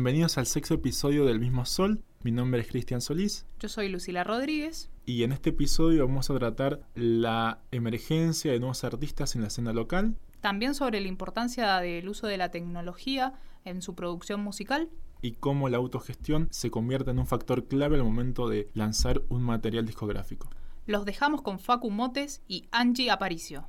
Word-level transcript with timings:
Bienvenidos 0.00 0.38
al 0.38 0.46
sexto 0.46 0.72
episodio 0.72 1.26
del 1.26 1.40
mismo 1.40 1.66
Sol. 1.66 2.02
Mi 2.22 2.30
nombre 2.30 2.62
es 2.62 2.68
Cristian 2.68 3.02
Solís. 3.02 3.44
Yo 3.58 3.68
soy 3.68 3.90
Lucila 3.90 4.24
Rodríguez. 4.24 4.88
Y 5.04 5.24
en 5.24 5.32
este 5.32 5.50
episodio 5.50 6.06
vamos 6.06 6.30
a 6.30 6.38
tratar 6.38 6.80
la 6.94 7.60
emergencia 7.70 8.50
de 8.50 8.60
nuevos 8.60 8.82
artistas 8.82 9.34
en 9.34 9.42
la 9.42 9.48
escena 9.48 9.74
local. 9.74 10.16
También 10.40 10.74
sobre 10.74 11.02
la 11.02 11.08
importancia 11.08 11.76
del 11.80 12.08
uso 12.08 12.28
de 12.28 12.38
la 12.38 12.50
tecnología 12.50 13.34
en 13.66 13.82
su 13.82 13.94
producción 13.94 14.40
musical. 14.40 14.88
Y 15.20 15.32
cómo 15.32 15.68
la 15.68 15.76
autogestión 15.76 16.48
se 16.50 16.70
convierte 16.70 17.10
en 17.10 17.18
un 17.18 17.26
factor 17.26 17.68
clave 17.68 17.96
al 17.96 18.04
momento 18.04 18.48
de 18.48 18.70
lanzar 18.72 19.20
un 19.28 19.42
material 19.42 19.84
discográfico. 19.84 20.48
Los 20.86 21.04
dejamos 21.04 21.42
con 21.42 21.58
Facu 21.58 21.90
Motes 21.90 22.40
y 22.48 22.64
Angie 22.72 23.10
Aparicio. 23.10 23.68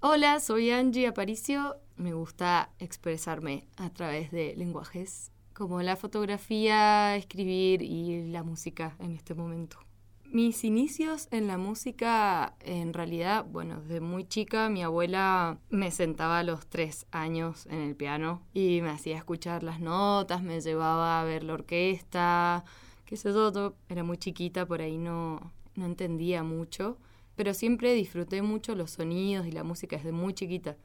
Hola, 0.00 0.40
soy 0.40 0.70
Angie 0.70 1.08
Aparicio. 1.08 1.76
Me 1.96 2.14
gusta 2.14 2.70
expresarme 2.78 3.68
a 3.76 3.90
través 3.90 4.30
de 4.30 4.54
lenguajes 4.56 5.30
como 5.58 5.82
la 5.82 5.96
fotografía, 5.96 7.16
escribir 7.16 7.82
y 7.82 8.30
la 8.30 8.44
música 8.44 8.94
en 9.00 9.10
este 9.10 9.34
momento. 9.34 9.78
Mis 10.22 10.62
inicios 10.62 11.26
en 11.32 11.48
la 11.48 11.58
música, 11.58 12.54
en 12.60 12.92
realidad, 12.92 13.44
bueno, 13.44 13.80
desde 13.80 14.00
muy 14.00 14.24
chica 14.24 14.68
mi 14.68 14.84
abuela 14.84 15.58
me 15.68 15.90
sentaba 15.90 16.38
a 16.38 16.42
los 16.44 16.68
tres 16.68 17.06
años 17.10 17.66
en 17.66 17.80
el 17.80 17.96
piano 17.96 18.40
y 18.54 18.82
me 18.82 18.90
hacía 18.90 19.16
escuchar 19.16 19.64
las 19.64 19.80
notas, 19.80 20.44
me 20.44 20.60
llevaba 20.60 21.20
a 21.20 21.24
ver 21.24 21.42
la 21.42 21.54
orquesta, 21.54 22.64
qué 23.04 23.16
sé 23.16 23.32
yo, 23.32 23.74
era 23.88 24.04
muy 24.04 24.16
chiquita, 24.16 24.64
por 24.64 24.80
ahí 24.80 24.96
no, 24.96 25.52
no 25.74 25.86
entendía 25.86 26.44
mucho, 26.44 26.98
pero 27.34 27.52
siempre 27.52 27.94
disfruté 27.94 28.42
mucho 28.42 28.76
los 28.76 28.92
sonidos 28.92 29.44
y 29.48 29.50
la 29.50 29.64
música 29.64 29.96
desde 29.96 30.12
muy 30.12 30.34
chiquita. 30.34 30.76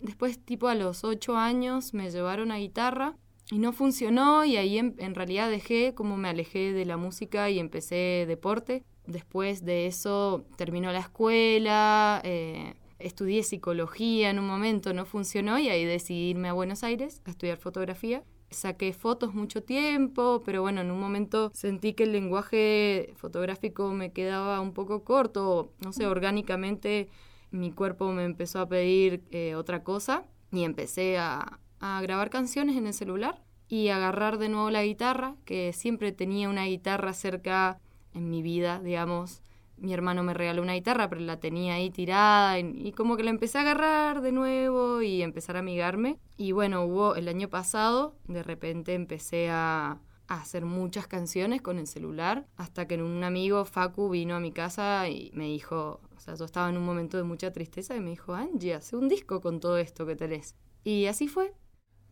Después, 0.00 0.38
tipo 0.38 0.68
a 0.68 0.74
los 0.74 1.04
ocho 1.04 1.36
años, 1.36 1.92
me 1.92 2.10
llevaron 2.10 2.52
a 2.52 2.56
guitarra 2.56 3.16
y 3.50 3.58
no 3.58 3.72
funcionó 3.72 4.44
y 4.44 4.56
ahí 4.56 4.78
en, 4.78 5.14
realidad 5.14 5.50
dejé 5.50 5.94
como 5.94 6.16
me 6.16 6.28
alejé 6.28 6.72
de 6.72 6.84
la 6.84 6.96
música 6.96 7.50
y 7.50 7.58
empecé 7.58 8.24
deporte. 8.26 8.84
Después 9.06 9.64
de 9.64 9.86
eso 9.86 10.46
terminó 10.56 10.90
la 10.92 11.00
escuela, 11.00 12.22
eh, 12.24 12.74
estudié 12.98 13.42
psicología 13.42 14.30
en 14.30 14.38
un 14.38 14.46
momento, 14.46 14.94
no 14.94 15.04
funcionó 15.04 15.58
y 15.58 15.68
ahí 15.68 15.84
decidí 15.84 16.30
irme 16.30 16.48
a 16.48 16.54
Buenos 16.54 16.82
Aires 16.84 17.20
a 17.26 17.30
estudiar 17.30 17.58
fotografía. 17.58 18.24
Saqué 18.50 18.92
fotos 18.92 19.34
mucho 19.34 19.62
tiempo, 19.62 20.42
pero 20.44 20.62
bueno, 20.62 20.80
en 20.80 20.90
un 20.90 21.00
momento 21.00 21.50
sentí 21.54 21.92
que 21.92 22.04
el 22.04 22.12
lenguaje 22.12 23.12
fotográfico 23.16 23.92
me 23.92 24.12
quedaba 24.12 24.60
un 24.60 24.72
poco 24.72 25.02
corto, 25.02 25.72
no 25.80 25.92
sé, 25.92 26.06
orgánicamente 26.06 27.08
mi 27.50 27.72
cuerpo 27.72 28.12
me 28.12 28.24
empezó 28.24 28.60
a 28.60 28.68
pedir 28.68 29.22
eh, 29.30 29.54
otra 29.54 29.82
cosa 29.82 30.24
y 30.52 30.62
empecé 30.62 31.18
a, 31.18 31.58
a 31.86 32.00
grabar 32.00 32.30
canciones 32.30 32.78
en 32.78 32.86
el 32.86 32.94
celular 32.94 33.42
y 33.68 33.88
agarrar 33.88 34.38
de 34.38 34.48
nuevo 34.48 34.70
la 34.70 34.82
guitarra, 34.82 35.36
que 35.44 35.74
siempre 35.74 36.12
tenía 36.12 36.48
una 36.48 36.64
guitarra 36.64 37.12
cerca 37.12 37.78
en 38.14 38.30
mi 38.30 38.40
vida, 38.40 38.80
digamos. 38.80 39.42
Mi 39.76 39.92
hermano 39.92 40.22
me 40.22 40.32
regaló 40.32 40.62
una 40.62 40.72
guitarra, 40.72 41.10
pero 41.10 41.20
la 41.20 41.40
tenía 41.40 41.74
ahí 41.74 41.90
tirada 41.90 42.58
y, 42.58 42.92
como 42.92 43.18
que 43.18 43.22
la 43.22 43.28
empecé 43.28 43.58
a 43.58 43.62
agarrar 43.62 44.22
de 44.22 44.32
nuevo 44.32 45.02
y 45.02 45.20
empezar 45.20 45.56
a 45.56 45.58
amigarme. 45.58 46.18
Y 46.38 46.52
bueno, 46.52 46.84
hubo 46.84 47.16
el 47.16 47.28
año 47.28 47.50
pasado, 47.50 48.16
de 48.28 48.42
repente 48.42 48.94
empecé 48.94 49.50
a, 49.50 50.00
hacer 50.26 50.64
muchas 50.64 51.06
canciones 51.06 51.60
con 51.60 51.78
el 51.78 51.86
celular, 51.86 52.46
hasta 52.56 52.88
que 52.88 52.94
un 52.94 53.22
amigo, 53.24 53.66
Facu, 53.66 54.08
vino 54.08 54.34
a 54.34 54.40
mi 54.40 54.52
casa 54.52 55.06
y 55.10 55.30
me 55.34 55.44
dijo, 55.44 56.00
o 56.16 56.18
sea, 56.20 56.34
yo 56.34 56.46
estaba 56.46 56.70
en 56.70 56.78
un 56.78 56.86
momento 56.86 57.18
de 57.18 57.24
mucha 57.24 57.52
tristeza 57.52 57.94
y 57.94 58.00
me 58.00 58.08
dijo, 58.08 58.32
Angie, 58.32 58.72
hace 58.72 58.96
un 58.96 59.06
disco 59.10 59.42
con 59.42 59.60
todo 59.60 59.76
esto 59.76 60.06
que 60.06 60.16
tenés. 60.16 60.56
Y 60.82 61.06
así 61.06 61.28
fue, 61.28 61.52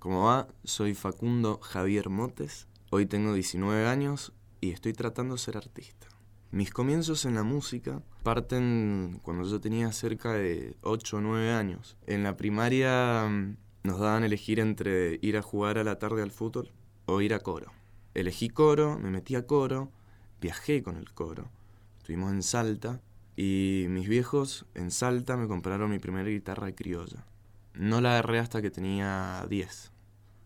¿Cómo 0.03 0.25
va? 0.25 0.49
Soy 0.65 0.95
Facundo 0.95 1.61
Javier 1.63 2.09
Motes. 2.09 2.67
Hoy 2.91 3.07
tengo 3.07 3.35
19 3.35 3.87
años 3.87 4.33
y 4.61 4.73
estoy 4.73 4.95
tratando 4.95 5.35
de 5.35 5.39
ser 5.39 5.57
artista. 5.57 6.09
Mis 6.51 6.73
comienzos 6.73 7.25
en 7.25 7.37
la 7.37 7.45
música 7.45 8.03
parten 8.25 9.21
cuando 9.23 9.49
yo 9.49 9.61
tenía 9.61 9.93
cerca 9.93 10.33
de 10.33 10.77
8 10.83 11.19
o 11.19 11.21
9 11.21 11.53
años. 11.53 11.97
En 12.09 12.25
la 12.25 12.37
primaria 12.37 13.29
mm, 13.29 13.57
nos 13.85 14.01
daban 14.01 14.25
elegir 14.25 14.59
entre 14.59 15.21
ir 15.23 15.37
a 15.37 15.43
jugar 15.43 15.79
a 15.79 15.85
la 15.85 16.01
tarde 16.01 16.21
al 16.23 16.33
fútbol 16.33 16.73
o 17.07 17.21
ir 17.21 17.33
a 17.33 17.39
coro. 17.39 17.71
Elegí 18.15 18.49
coro, 18.49 18.99
me 18.99 19.09
metí 19.09 19.37
a 19.37 19.47
coro, 19.47 19.93
viajé 20.41 20.83
con 20.83 20.97
el 20.97 21.13
coro. 21.13 21.49
Estuvimos 21.99 22.33
en 22.33 22.43
Salta 22.43 23.01
y 23.37 23.87
mis 23.89 24.09
viejos 24.09 24.67
en 24.75 24.91
Salta 24.91 25.37
me 25.37 25.47
compraron 25.47 25.93
mi 25.93 26.01
primera 26.01 26.29
guitarra 26.29 26.73
criolla. 26.73 27.25
No 27.75 28.01
la 28.01 28.13
agarré 28.13 28.39
hasta 28.39 28.61
que 28.61 28.71
tenía 28.71 29.47
10. 29.49 29.93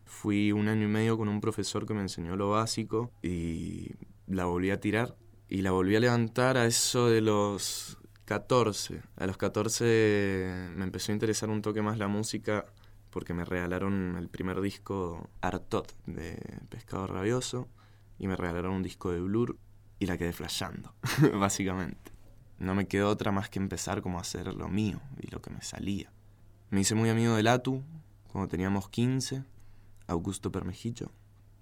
Fui 0.04 0.52
un 0.52 0.68
año 0.68 0.84
y 0.84 0.90
medio 0.90 1.18
con 1.18 1.28
un 1.28 1.40
profesor 1.40 1.86
que 1.86 1.94
me 1.94 2.00
enseñó 2.00 2.36
lo 2.36 2.50
básico 2.50 3.10
y 3.22 3.94
la 4.26 4.44
volví 4.44 4.70
a 4.70 4.80
tirar 4.80 5.16
y 5.48 5.62
la 5.62 5.70
volví 5.70 5.96
a 5.96 6.00
levantar 6.00 6.56
a 6.56 6.66
eso 6.66 7.08
de 7.08 7.20
los 7.20 7.98
14. 8.24 9.02
A 9.16 9.26
los 9.26 9.36
14 9.36 10.70
me 10.74 10.84
empezó 10.84 11.12
a 11.12 11.14
interesar 11.14 11.48
un 11.48 11.62
toque 11.62 11.82
más 11.82 11.98
la 11.98 12.08
música 12.08 12.66
porque 13.10 13.34
me 13.34 13.44
regalaron 13.44 14.16
el 14.18 14.28
primer 14.28 14.60
disco 14.60 15.30
Artot 15.40 15.94
de 16.06 16.38
Pescado 16.68 17.06
Rabioso 17.06 17.68
y 18.18 18.26
me 18.28 18.36
regalaron 18.36 18.72
un 18.72 18.82
disco 18.82 19.12
de 19.12 19.20
Blur 19.20 19.58
y 19.98 20.06
la 20.06 20.18
quedé 20.18 20.32
flashando, 20.32 20.94
básicamente. 21.34 22.12
No 22.58 22.74
me 22.74 22.88
quedó 22.88 23.10
otra 23.10 23.32
más 23.32 23.48
que 23.48 23.58
empezar 23.58 24.02
como 24.02 24.18
a 24.18 24.22
hacer 24.22 24.54
lo 24.54 24.68
mío 24.68 25.00
y 25.20 25.28
lo 25.30 25.40
que 25.40 25.50
me 25.50 25.62
salía. 25.62 26.12
Me 26.68 26.80
hice 26.80 26.96
muy 26.96 27.08
amigo 27.10 27.36
del 27.36 27.46
Atu 27.46 27.82
cuando 28.32 28.48
teníamos 28.48 28.88
15 28.88 29.44
Augusto 30.08 30.50
Permejillo. 30.50 31.12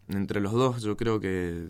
Entre 0.08 0.40
los 0.40 0.52
dos 0.52 0.82
yo 0.82 0.96
creo 0.96 1.20
que 1.20 1.68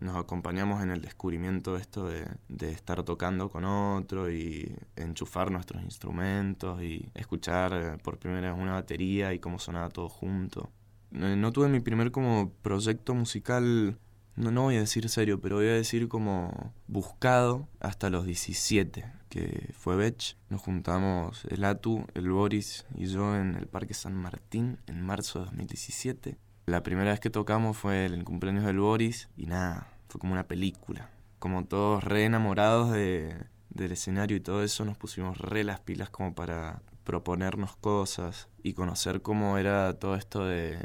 nos 0.00 0.16
acompañamos 0.16 0.82
en 0.82 0.90
el 0.90 1.02
descubrimiento 1.02 1.76
esto 1.76 2.06
de, 2.08 2.26
de, 2.48 2.70
estar 2.70 3.02
tocando 3.02 3.50
con 3.50 3.66
otro 3.66 4.30
y 4.30 4.74
enchufar 4.96 5.50
nuestros 5.50 5.82
instrumentos 5.82 6.82
y 6.82 7.10
escuchar 7.14 7.72
eh, 7.74 7.98
por 8.02 8.18
primera 8.18 8.52
vez 8.52 8.62
una 8.62 8.72
batería 8.72 9.34
y 9.34 9.38
cómo 9.38 9.58
sonaba 9.58 9.90
todo 9.90 10.08
junto. 10.08 10.70
No 11.10 11.52
tuve 11.52 11.68
mi 11.68 11.80
primer 11.80 12.12
como 12.12 12.50
proyecto 12.62 13.14
musical, 13.14 13.98
no, 14.40 14.50
no 14.50 14.62
voy 14.62 14.76
a 14.76 14.80
decir 14.80 15.08
serio, 15.08 15.40
pero 15.40 15.56
voy 15.56 15.68
a 15.68 15.74
decir 15.74 16.08
como 16.08 16.72
buscado 16.86 17.68
hasta 17.78 18.08
los 18.08 18.24
17, 18.24 19.04
que 19.28 19.72
fue 19.76 19.96
Bech. 19.96 20.36
Nos 20.48 20.62
juntamos 20.62 21.44
el 21.50 21.62
Atu, 21.64 22.06
el 22.14 22.30
Boris 22.30 22.86
y 22.94 23.06
yo 23.06 23.36
en 23.36 23.54
el 23.54 23.66
Parque 23.66 23.92
San 23.92 24.14
Martín 24.14 24.78
en 24.86 25.02
marzo 25.02 25.40
de 25.40 25.44
2017. 25.46 26.38
La 26.66 26.82
primera 26.82 27.10
vez 27.10 27.20
que 27.20 27.30
tocamos 27.30 27.76
fue 27.76 28.06
el 28.06 28.24
cumpleaños 28.24 28.64
del 28.64 28.78
Boris 28.78 29.28
y 29.36 29.46
nada, 29.46 29.88
fue 30.08 30.20
como 30.20 30.32
una 30.32 30.48
película. 30.48 31.10
Como 31.38 31.64
todos 31.66 32.02
re 32.02 32.24
enamorados 32.24 32.92
de, 32.92 33.36
del 33.68 33.92
escenario 33.92 34.36
y 34.36 34.40
todo 34.40 34.62
eso, 34.62 34.84
nos 34.84 34.96
pusimos 34.96 35.36
re 35.38 35.64
las 35.64 35.80
pilas 35.80 36.08
como 36.08 36.34
para 36.34 36.82
proponernos 37.04 37.76
cosas 37.76 38.48
y 38.62 38.72
conocer 38.72 39.20
cómo 39.20 39.58
era 39.58 39.98
todo 39.98 40.14
esto 40.16 40.44
de, 40.46 40.78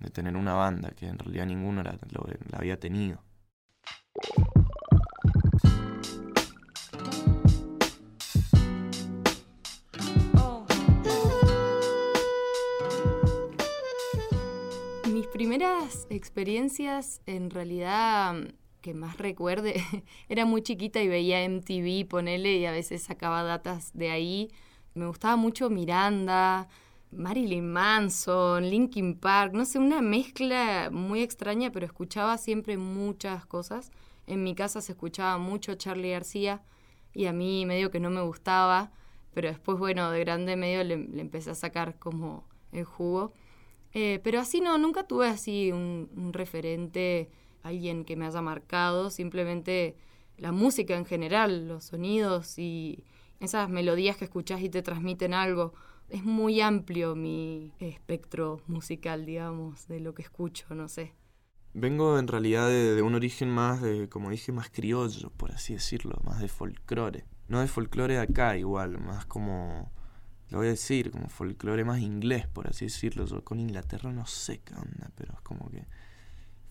de 0.00 0.10
tener 0.10 0.36
una 0.36 0.54
banda, 0.54 0.90
que 0.90 1.06
en 1.06 1.18
realidad 1.18 1.46
ninguno 1.46 1.82
la, 1.82 1.98
había 2.52 2.78
tenido. 2.78 3.26
primeras 15.36 16.06
experiencias, 16.08 17.20
en 17.26 17.50
realidad, 17.50 18.34
que 18.80 18.94
más 18.94 19.18
recuerde, 19.18 19.82
era 20.30 20.46
muy 20.46 20.62
chiquita 20.62 21.02
y 21.02 21.08
veía 21.08 21.46
MTV, 21.46 22.08
ponele, 22.08 22.56
y 22.56 22.64
a 22.64 22.70
veces 22.70 23.02
sacaba 23.02 23.42
datas 23.42 23.90
de 23.92 24.10
ahí. 24.10 24.50
Me 24.94 25.06
gustaba 25.06 25.36
mucho 25.36 25.68
Miranda, 25.68 26.68
Marilyn 27.10 27.72
Manson, 27.72 28.68
Linkin 28.68 29.18
Park, 29.18 29.52
no 29.54 29.64
sé, 29.64 29.78
una 29.78 30.02
mezcla 30.02 30.90
muy 30.90 31.22
extraña, 31.22 31.70
pero 31.72 31.86
escuchaba 31.86 32.36
siempre 32.38 32.76
muchas 32.76 33.46
cosas. 33.46 33.90
En 34.26 34.42
mi 34.42 34.54
casa 34.54 34.80
se 34.80 34.92
escuchaba 34.92 35.38
mucho 35.38 35.74
Charlie 35.74 36.10
García 36.10 36.62
y 37.14 37.26
a 37.26 37.32
mí 37.32 37.64
medio 37.64 37.90
que 37.90 38.00
no 38.00 38.10
me 38.10 38.20
gustaba, 38.20 38.92
pero 39.32 39.48
después, 39.48 39.78
bueno, 39.78 40.10
de 40.10 40.20
grande 40.20 40.56
medio 40.56 40.84
le, 40.84 40.94
empecé 40.94 41.50
a 41.50 41.54
sacar 41.54 41.98
como 41.98 42.44
el 42.72 42.84
jugo. 42.84 43.32
Eh, 43.94 44.20
pero 44.22 44.40
así 44.40 44.60
no, 44.60 44.76
nunca 44.78 45.06
tuve 45.06 45.28
así 45.28 45.72
un, 45.72 46.30
referente, 46.32 47.30
alguien 47.62 48.04
que 48.04 48.16
me 48.16 48.26
haya 48.26 48.42
marcado, 48.42 49.10
simplemente 49.10 49.96
la 50.36 50.52
música 50.52 50.96
en 50.96 51.06
general, 51.06 51.68
los 51.68 51.84
sonidos 51.84 52.58
y 52.58 53.04
esas 53.40 53.70
melodías 53.70 54.16
que 54.16 54.24
escuchás 54.24 54.60
y 54.60 54.68
te 54.68 54.82
transmiten 54.82 55.32
algo. 55.32 55.72
Es 56.08 56.24
muy 56.24 56.60
amplio 56.60 57.14
mi 57.16 57.72
espectro 57.80 58.60
musical, 58.66 59.26
digamos, 59.26 59.88
de 59.88 60.00
lo 60.00 60.14
que 60.14 60.22
escucho, 60.22 60.74
no 60.74 60.88
sé. 60.88 61.12
Vengo 61.74 62.18
en 62.18 62.28
realidad 62.28 62.68
de, 62.68 63.02
un 63.02 63.14
origen 63.14 63.50
más 63.50 63.82
de, 63.82 64.08
como 64.08 64.30
dije, 64.30 64.52
más 64.52 64.70
criollo, 64.70 65.30
por 65.30 65.52
así 65.52 65.74
decirlo, 65.74 66.18
más 66.24 66.40
de 66.40 66.48
folclore. 66.48 67.24
No 67.48 67.60
de 67.60 67.66
folclore 67.66 68.18
acá 68.18 68.56
igual, 68.56 68.98
más 68.98 69.26
como 69.26 69.92
lo 70.48 70.58
voy 70.58 70.68
a 70.68 70.70
decir, 70.70 71.10
como 71.10 71.28
folclore 71.28 71.84
más 71.84 72.00
inglés, 72.00 72.46
por 72.46 72.68
así 72.68 72.86
decirlo. 72.86 73.26
Yo 73.26 73.44
con 73.44 73.58
Inglaterra 73.58 74.12
no 74.12 74.26
sé 74.26 74.60
qué 74.60 74.74
onda, 74.74 75.10
pero 75.16 75.34
es 75.34 75.40
como 75.40 75.68
que 75.70 75.86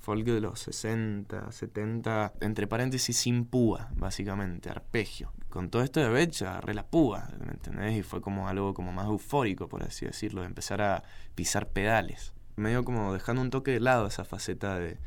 folk 0.05 0.23
de 0.23 0.39
los 0.39 0.59
60, 0.59 1.51
70, 1.51 2.33
entre 2.41 2.67
paréntesis 2.67 3.17
sin 3.17 3.43
púa, 3.43 3.89
básicamente, 3.95 4.69
arpegio. 4.69 5.33
Con 5.49 5.71
todo 5.71 5.81
esto 5.81 5.99
de 5.99 6.09
Betch 6.09 6.43
agarré 6.43 6.75
la 6.75 6.85
púa, 6.85 7.27
¿me 7.43 7.53
entendés? 7.53 7.97
Y 7.97 8.03
fue 8.03 8.21
como 8.21 8.47
algo 8.47 8.75
como 8.75 8.91
más 8.91 9.07
eufórico, 9.07 9.67
por 9.67 9.81
así 9.81 10.05
decirlo, 10.05 10.41
de 10.41 10.47
empezar 10.47 10.79
a 10.83 11.01
pisar 11.33 11.69
pedales. 11.69 12.33
Medio 12.55 12.85
como 12.85 13.13
dejando 13.13 13.41
un 13.41 13.49
toque 13.49 13.71
de 13.71 13.79
lado 13.79 14.05
esa 14.05 14.25
faceta 14.25 14.77
de, 14.77 14.99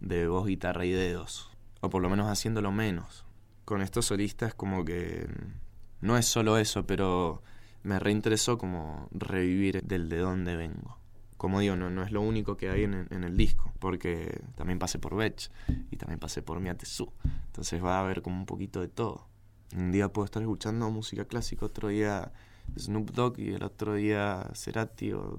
de 0.00 0.26
voz, 0.28 0.46
guitarra 0.46 0.86
y 0.86 0.92
dedos. 0.92 1.50
O 1.82 1.90
por 1.90 2.00
lo 2.00 2.08
menos 2.08 2.26
haciéndolo 2.28 2.72
menos. 2.72 3.26
Con 3.66 3.82
estos 3.82 4.06
solistas 4.06 4.54
como 4.54 4.82
que 4.82 5.28
no 6.00 6.16
es 6.16 6.24
solo 6.24 6.56
eso, 6.56 6.86
pero 6.86 7.42
me 7.82 7.98
reinteresó 7.98 8.56
como 8.56 9.08
revivir 9.12 9.82
del 9.82 10.08
de 10.08 10.18
dónde 10.20 10.56
vengo 10.56 10.98
como 11.38 11.60
digo, 11.60 11.76
no, 11.76 11.88
no 11.88 12.02
es 12.02 12.10
lo 12.10 12.20
único 12.20 12.56
que 12.56 12.68
hay 12.68 12.82
en, 12.82 13.06
el 13.10 13.36
disco, 13.36 13.72
porque 13.78 14.42
también 14.56 14.78
pasé 14.80 14.98
por 14.98 15.16
Betch 15.16 15.50
y 15.90 15.96
también 15.96 16.18
pasé 16.18 16.42
por 16.42 16.60
Miatesu. 16.60 17.12
Entonces 17.46 17.82
va 17.82 17.98
a 17.98 18.00
haber 18.00 18.22
como 18.22 18.36
un 18.36 18.44
poquito 18.44 18.80
de 18.80 18.88
todo. 18.88 19.28
Un 19.74 19.92
día 19.92 20.12
puedo 20.12 20.24
estar 20.24 20.42
escuchando 20.42 20.90
música 20.90 21.24
clásica, 21.24 21.64
otro 21.64 21.88
día 21.88 22.32
Snoop 22.76 23.12
Dogg 23.12 23.38
y 23.38 23.54
el 23.54 23.62
otro 23.62 23.94
día 23.94 24.50
Cerati 24.54 25.12
o 25.12 25.38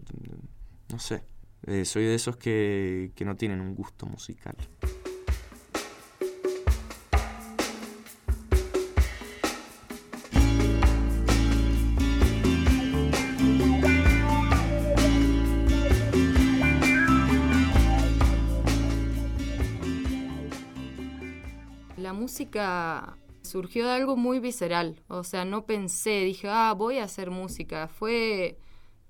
no 0.89 0.99
sé. 0.99 1.23
Eh, 1.67 1.83
soy 1.83 2.05
de 2.05 2.15
esos 2.15 2.37
que, 2.37 3.11
que 3.15 3.25
no 3.25 3.35
tienen 3.35 3.59
un 3.59 3.75
gusto 3.75 4.05
musical. 4.05 4.55
Música 22.39 23.17
surgió 23.41 23.85
de 23.85 23.91
algo 23.91 24.15
muy 24.15 24.39
visceral, 24.39 25.03
o 25.09 25.25
sea, 25.25 25.43
no 25.43 25.65
pensé, 25.65 26.21
dije, 26.21 26.47
ah, 26.49 26.73
voy 26.73 26.97
a 26.99 27.03
hacer 27.03 27.31
música, 27.31 27.89
fue 27.89 28.57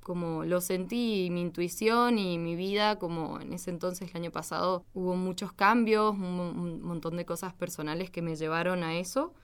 como 0.01 0.43
lo 0.45 0.61
sentí, 0.61 1.29
mi 1.31 1.41
intuición 1.41 2.17
y 2.17 2.39
mi 2.39 2.55
vida, 2.55 2.97
como 2.97 3.39
en 3.39 3.53
ese 3.53 3.69
entonces, 3.69 4.09
el 4.09 4.17
año 4.17 4.31
pasado, 4.31 4.83
hubo 4.95 5.15
muchos 5.15 5.53
cambios, 5.53 6.15
un, 6.15 6.81
montón 6.81 7.17
de 7.17 7.25
cosas 7.25 7.53
personales 7.53 8.09
que 8.09 8.23
me 8.23 8.35
llevaron 8.35 8.81
a 8.81 8.97
eso, 8.97 9.35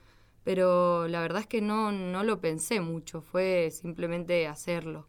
pero 0.42 1.06
la 1.06 1.20
verdad 1.20 1.42
es 1.42 1.46
que 1.46 1.60
no, 1.60 1.92
no 1.92 2.24
lo 2.24 2.40
pensé 2.40 2.80
mucho, 2.80 3.20
fue 3.20 3.70
simplemente 3.70 4.48
hacerlo. 4.48 5.06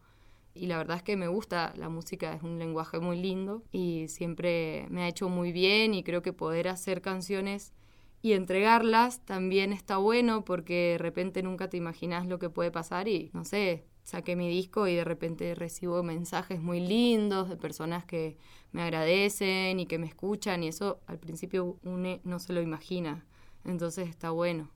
Y 0.53 0.67
la 0.67 0.77
verdad 0.77 0.97
es 0.97 1.03
que 1.03 1.17
me 1.17 1.27
gusta, 1.27 1.73
la 1.77 1.89
música 1.89 2.31
es 2.33 2.43
un 2.43 2.59
lenguaje 2.59 2.99
muy 2.99 3.19
lindo 3.19 3.63
y 3.71 4.07
siempre 4.07 4.85
me 4.91 5.01
ha 5.01 5.07
hecho 5.07 5.29
muy 5.29 5.51
bien 5.51 5.95
y 5.95 6.03
creo 6.03 6.21
que 6.21 6.33
poder 6.33 6.67
hacer 6.67 7.01
canciones 7.01 7.73
y 8.21 8.33
entregarlas 8.33 9.21
también 9.25 9.73
está 9.73 9.97
bueno 9.97 10.43
porque 10.43 10.91
de 10.93 10.97
repente 10.97 11.43
nunca 11.43 11.69
te 11.69 11.77
imaginas 11.77 12.27
lo 12.27 12.39
que 12.39 12.49
puede 12.49 12.71
pasar 12.71 13.07
y 13.07 13.29
no 13.33 13.45
sé, 13.45 13.85
saqué 14.03 14.35
mi 14.35 14.49
disco 14.49 14.87
y 14.87 14.95
de 14.95 15.03
repente 15.03 15.53
recibo 15.55 16.01
mensajes 16.03 16.61
muy 16.61 16.79
lindos 16.79 17.49
de 17.49 17.57
personas 17.57 18.05
que 18.05 18.37
me 18.71 18.81
agradecen 18.81 19.79
y 19.79 19.85
que 19.85 19.97
me 19.99 20.07
escuchan 20.07 20.63
y 20.63 20.69
eso 20.69 20.99
al 21.07 21.19
principio 21.19 21.77
uno 21.83 22.19
no 22.23 22.39
se 22.39 22.53
lo 22.53 22.61
imagina, 22.61 23.25
entonces 23.65 24.09
está 24.09 24.31
bueno. 24.31 24.69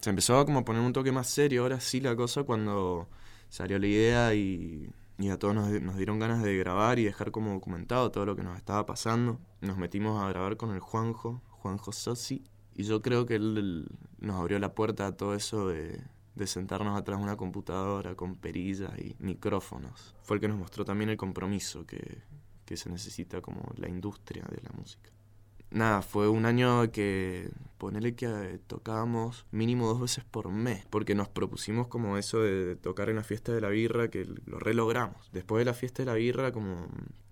Se 0.00 0.10
empezó 0.10 0.38
a 0.38 0.46
como 0.46 0.64
poner 0.64 0.82
un 0.82 0.92
toque 0.92 1.12
más 1.12 1.26
serio 1.26 1.62
ahora 1.62 1.80
sí 1.80 2.00
la 2.00 2.14
cosa 2.14 2.44
cuando 2.44 3.08
salió 3.48 3.78
la 3.78 3.86
idea 3.86 4.34
y, 4.34 4.88
y 5.18 5.28
a 5.28 5.38
todos 5.38 5.54
nos, 5.54 5.68
nos, 5.82 5.96
dieron 5.96 6.20
ganas 6.20 6.42
de 6.42 6.56
grabar 6.56 6.98
y 6.98 7.04
dejar 7.04 7.32
como 7.32 7.52
documentado 7.52 8.12
todo 8.12 8.24
lo 8.24 8.36
que 8.36 8.44
nos 8.44 8.56
estaba 8.56 8.86
pasando. 8.86 9.40
Nos 9.60 9.76
metimos 9.76 10.22
a 10.22 10.28
grabar 10.28 10.56
con 10.56 10.70
el 10.70 10.78
Juanjo, 10.78 11.42
Juanjo 11.48 11.90
Sossi, 11.90 12.44
y 12.78 12.84
yo 12.84 13.02
creo 13.02 13.26
que 13.26 13.34
él, 13.34 13.88
nos 14.20 14.36
abrió 14.36 14.60
la 14.60 14.72
puerta 14.72 15.08
a 15.08 15.16
todo 15.16 15.34
eso 15.34 15.66
de, 15.66 16.00
de 16.36 16.46
sentarnos 16.46 16.96
atrás 16.96 17.18
de 17.18 17.24
una 17.24 17.36
computadora 17.36 18.14
con 18.14 18.36
perillas 18.36 18.96
y 18.98 19.16
micrófonos. 19.18 20.14
Fue 20.22 20.36
el 20.36 20.40
que 20.40 20.46
nos 20.46 20.58
mostró 20.58 20.84
también 20.84 21.10
el 21.10 21.16
compromiso 21.16 21.84
que, 21.84 22.22
que 22.64 22.76
se 22.76 22.88
necesita 22.88 23.40
como 23.40 23.72
la 23.76 23.88
industria 23.88 24.44
de 24.48 24.62
la 24.62 24.70
música. 24.70 25.10
Nada, 25.70 26.02
fue 26.02 26.28
un 26.28 26.46
año 26.46 26.92
que 26.92 27.50
ponele 27.78 28.14
que 28.14 28.26
eh, 28.26 28.60
tocábamos 28.64 29.44
mínimo 29.50 29.88
dos 29.88 30.00
veces 30.00 30.24
por 30.24 30.48
mes, 30.48 30.86
porque 30.88 31.16
nos 31.16 31.28
propusimos 31.28 31.88
como 31.88 32.16
eso 32.16 32.40
de 32.40 32.76
tocar 32.76 33.10
en 33.10 33.16
la 33.16 33.24
fiesta 33.24 33.52
de 33.52 33.60
la 33.60 33.70
birra, 33.70 34.08
que 34.08 34.24
lo 34.46 34.60
relogramos. 34.60 35.30
Después 35.32 35.60
de 35.60 35.64
la 35.64 35.74
fiesta 35.74 36.04
de 36.04 36.06
la 36.06 36.14
birra, 36.14 36.52
como 36.52 36.86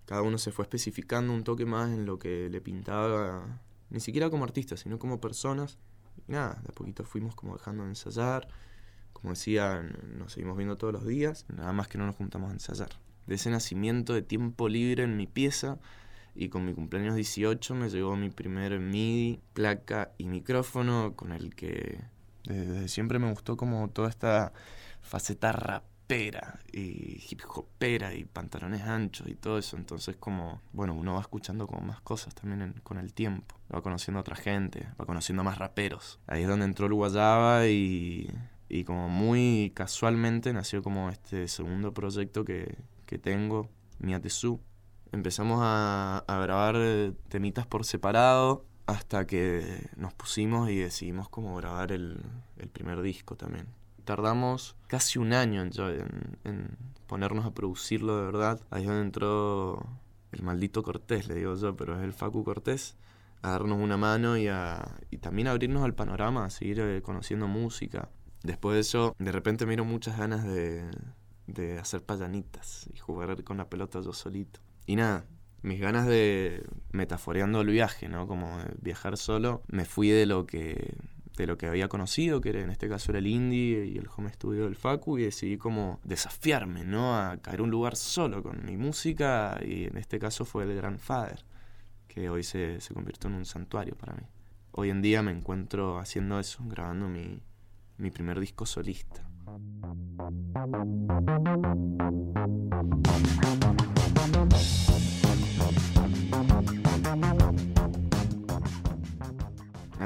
cada 0.06 0.22
uno 0.22 0.38
se 0.38 0.50
fue 0.50 0.64
especificando 0.64 1.32
un 1.32 1.44
toque 1.44 1.66
más 1.66 1.90
en 1.90 2.04
lo 2.04 2.19
que 2.19 2.50
le 2.50 2.60
pintaba 2.60 3.60
ni 3.91 4.00
siquiera 4.00 4.31
como 4.31 4.44
artistas, 4.44 4.81
sino 4.81 4.99
como 4.99 5.21
personas. 5.21 5.79
Y 6.29 6.33
nada, 6.33 6.61
de 6.62 6.69
a 6.69 6.73
poquito 6.73 7.05
fuimos 7.05 7.35
como 7.35 7.56
dejando 7.56 7.85
de 7.85 7.91
ensayar. 7.91 8.49
Como 9.12 9.31
decía, 9.31 9.83
nos 10.19 10.33
seguimos 10.33 10.56
viendo 10.56 10.77
todos 10.77 10.93
los 10.93 11.06
días, 11.06 11.47
nada 11.49 11.73
más 11.73 11.88
que 11.88 11.99
no 11.99 12.06
nos 12.06 12.17
juntamos 12.17 12.50
a 12.50 12.53
ensayar. 12.53 12.91
De 13.27 13.37
ese 13.37 13.50
nacimiento 13.50 14.12
de 14.12 14.23
tiempo 14.23 14.69
libre 14.69 15.05
en 15.05 15.17
mi 15.17 15.27
pieza 15.27 15.79
y 16.35 16.49
con 16.49 16.65
mi 16.65 16.75
cumpleaños 16.75 17.17
18 17.17 17.75
me 17.75 17.88
llegó 17.88 18.15
mi 18.17 18.31
primer 18.31 18.79
MIDI, 18.79 19.41
placa 19.55 20.12
y 20.19 20.29
micrófono 20.29 21.15
con 21.17 21.33
el 21.33 21.55
que 21.55 22.05
desde 22.44 22.88
siempre 22.88 23.19
me 23.19 23.31
gustó 23.31 23.56
como 23.56 23.88
toda 23.88 24.09
esta 24.09 24.53
faceta 25.00 25.50
rap 25.53 25.83
y 26.08 27.25
hip 27.29 27.43
hopera 27.49 28.14
y 28.14 28.25
pantalones 28.25 28.82
anchos 28.82 29.29
y 29.29 29.35
todo 29.35 29.58
eso. 29.58 29.76
Entonces 29.76 30.17
como, 30.17 30.62
bueno, 30.73 30.94
uno 30.94 31.14
va 31.14 31.20
escuchando 31.20 31.67
como 31.67 31.81
más 31.81 32.00
cosas 32.00 32.35
también 32.35 32.75
con 32.82 32.99
el 32.99 33.12
tiempo. 33.12 33.56
Va 33.75 33.82
conociendo 33.82 34.19
a 34.19 34.20
otra 34.20 34.37
gente, 34.37 34.88
va 35.00 35.06
conociendo 35.06 35.43
más 35.43 35.58
raperos. 35.58 36.20
Ahí 36.26 36.43
es 36.43 36.49
donde 36.49 36.67
entró 36.67 36.87
el 36.87 36.94
Guayaba 36.94 37.67
y, 37.67 38.31
y 38.69 38.85
como 38.85 39.08
muy 39.08 39.73
casualmente 39.75 40.53
nació 40.53 40.82
como 40.82 41.11
este 41.11 41.49
segundo 41.49 41.92
proyecto 41.92 42.45
que, 42.45 42.76
que 43.07 43.19
tengo, 43.19 43.69
Miatesu. 43.99 44.61
Empezamos 45.12 45.61
a, 45.62 46.25
a 46.26 46.38
grabar 46.40 46.76
temitas 47.28 47.66
por 47.66 47.85
separado 47.85 48.64
hasta 48.87 49.26
que 49.26 49.88
nos 49.97 50.14
pusimos 50.14 50.71
y 50.71 50.76
decidimos 50.76 51.28
como 51.28 51.57
grabar 51.57 51.90
el, 51.90 52.21
el 52.59 52.69
primer 52.69 53.02
disco 53.02 53.37
también 53.37 53.66
tardamos 54.06 54.76
casi 54.86 55.18
un 55.18 55.34
año 55.34 55.62
en, 55.62 56.78
ponernos 57.06 57.44
a 57.44 57.52
producirlo 57.52 58.16
de 58.16 58.25
verdad. 58.25 58.60
Ahí 58.70 58.82
es 58.82 58.88
donde 58.88 59.02
entró 59.02 59.86
el 60.32 60.42
maldito 60.42 60.82
Cortés, 60.82 61.28
le 61.28 61.34
digo 61.34 61.54
yo, 61.56 61.76
pero 61.76 61.96
es 61.96 62.02
el 62.02 62.14
Facu 62.14 62.42
Cortés, 62.42 62.96
a 63.42 63.50
darnos 63.50 63.78
una 63.78 63.98
mano 63.98 64.38
y, 64.38 64.48
a, 64.48 64.96
y 65.10 65.18
también 65.18 65.48
abrirnos 65.48 65.84
al 65.84 65.94
panorama, 65.94 66.46
a 66.46 66.50
seguir 66.50 66.80
eh, 66.80 67.02
conociendo 67.02 67.46
música. 67.48 68.08
Después 68.42 68.75
de 68.75 68.80
eso, 68.80 69.14
de 69.18 69.32
repente 69.32 69.66
miro 69.66 69.84
muchas 69.84 70.16
ganas 70.16 70.44
de, 70.44 70.88
de 71.46 71.78
hacer 71.78 72.02
payanitas 72.02 72.88
y 72.94 72.98
jugar 72.98 73.42
con 73.44 73.58
la 73.58 73.68
pelota 73.68 74.00
yo 74.00 74.12
solito. 74.12 74.60
Y 74.86 74.96
nada, 74.96 75.26
mis 75.62 75.80
ganas 75.80 76.06
de 76.06 76.64
metaforeando 76.92 77.60
el 77.60 77.68
viaje, 77.68 78.08
¿no? 78.08 78.28
Como 78.28 78.56
viajar 78.80 79.16
solo, 79.16 79.62
me 79.66 79.84
fui 79.84 80.10
de 80.10 80.26
lo 80.26 80.46
que 80.46 80.94
de 81.37 81.47
lo 81.47 81.59
que 81.59 81.66
había 81.66 81.88
conocido, 81.88 82.40
que 82.40 82.50
era, 82.50 82.61
en 82.61 82.71
este 82.71 82.88
caso 82.88 83.12
era 83.12 83.19
el 83.19 83.26
indie 83.26 83.87
y 83.87 83.99
el 83.99 84.09
home 84.14 84.33
studio 84.33 84.64
del 84.64 84.76
Facu, 84.76 85.19
y 85.19 85.25
decidí 85.25 85.59
como 85.59 86.00
desafiarme, 86.05 86.85
¿no? 86.85 87.16
A 87.16 87.37
caer 87.38 87.62
un 87.62 87.71
lugar 87.71 87.97
solo 87.97 88.43
con 88.43 88.64
mi 88.64 88.76
música, 88.76 89.61
y 89.64 89.85
en 89.85 89.97
este 89.99 90.19
caso 90.19 90.45
fue 90.45 90.64
el 90.64 90.75
Grandfather, 90.75 91.45
que 92.09 92.28
hoy 92.28 92.43
se, 92.43 92.81
se 92.81 92.95
convirtió 92.95 93.28
en 93.28 93.37
un 93.37 93.45
santuario 93.45 93.95
para 93.97 94.14
mí. 94.14 94.23
Hoy 94.73 94.90
en 94.90 95.02
día 95.02 95.23
me 95.23 95.33
encuentro 95.33 95.99
haciendo 95.99 96.38
eso, 96.40 96.62
grabando 96.66 97.09
mi, 97.09 97.40
mi 97.99 98.11
primer 98.11 98.40
disco 98.40 98.66
solista. 98.66 99.26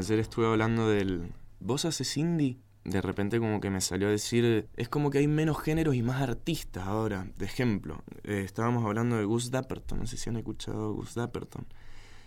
Ayer 0.00 0.18
estuve 0.18 0.46
hablando 0.46 0.88
del... 0.88 1.30
¿Vos 1.60 1.84
haces 1.84 2.16
indie? 2.16 2.56
De 2.84 3.02
repente 3.02 3.38
como 3.38 3.60
que 3.60 3.68
me 3.68 3.82
salió 3.82 4.08
a 4.08 4.10
decir, 4.10 4.66
es 4.74 4.88
como 4.88 5.10
que 5.10 5.18
hay 5.18 5.28
menos 5.28 5.60
géneros 5.60 5.94
y 5.94 6.02
más 6.02 6.22
artistas 6.22 6.86
ahora. 6.86 7.26
De 7.36 7.44
ejemplo, 7.44 8.02
eh, 8.24 8.40
estábamos 8.42 8.82
hablando 8.86 9.18
de 9.18 9.26
Gus 9.26 9.50
Dapperton, 9.50 9.98
no 9.98 10.06
sé 10.06 10.16
si 10.16 10.30
han 10.30 10.38
escuchado 10.38 10.94
Gus 10.94 11.14
Dapperton. 11.14 11.66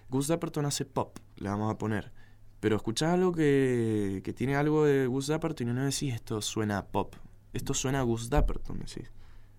Gus 0.07 0.27
Dapperton 0.27 0.67
hace 0.67 0.85
pop, 0.85 1.17
le 1.37 1.49
vamos 1.49 1.73
a 1.73 1.79
poner. 1.79 2.11
Pero 2.59 2.75
escuchás 2.75 3.11
algo 3.11 3.31
que, 3.31 4.21
que 4.23 4.33
tiene 4.33 4.55
algo 4.55 4.85
de 4.85 5.07
Gus 5.07 5.25
Dapperton 5.25 5.69
y 5.69 5.73
no 5.73 5.83
decís 5.83 6.13
esto 6.13 6.43
suena 6.43 6.77
a 6.77 6.85
pop. 6.85 7.15
Esto 7.53 7.73
suena 7.73 8.01
a 8.01 8.03
Gus 8.03 8.29
Dapperton, 8.29 8.77
decís. 8.77 9.11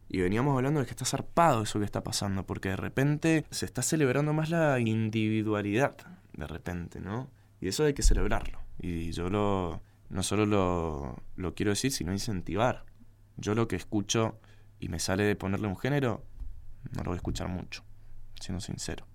Y 0.09 0.21
veníamos 0.21 0.55
hablando 0.55 0.79
de 0.79 0.87
que 0.87 0.93
está 0.93 1.05
zarpado 1.05 1.65
eso 1.65 1.81
que 1.81 1.85
está 1.85 2.05
pasando, 2.05 2.47
porque 2.47 2.69
de 2.69 2.77
repente 2.77 3.45
se 3.51 3.67
está 3.67 3.83
celebrando 3.83 4.33
más 4.33 4.51
la 4.51 4.79
individualidad, 4.79 5.97
de 6.33 6.47
repente, 6.47 7.01
¿no? 7.01 7.29
Y 7.65 7.69
eso 7.69 7.83
hay 7.87 7.95
que 7.95 8.03
celebrarlo. 8.03 8.59
Y 8.79 9.13
yo 9.13 9.31
lo, 9.31 9.81
no 10.11 10.23
solo 10.23 10.45
lo, 10.45 11.23
lo 11.35 11.55
quiero 11.55 11.71
decir, 11.71 11.91
sino 11.93 12.13
incentivar. 12.13 12.85
Yo 13.39 13.55
lo 13.55 13.69
que 13.69 13.77
escucho 13.77 14.39
y 14.81 14.91
me 14.91 14.99
sale 14.99 15.25
de 15.25 15.35
ponerle 15.35 15.69
un 15.69 15.79
género, 15.79 16.23
no 16.93 16.99
lo 16.99 17.13
voy 17.13 17.15
a 17.15 17.17
escuchar 17.17 17.49
mucho, 17.49 17.83
siendo 18.39 18.61
sincero. 18.61 19.07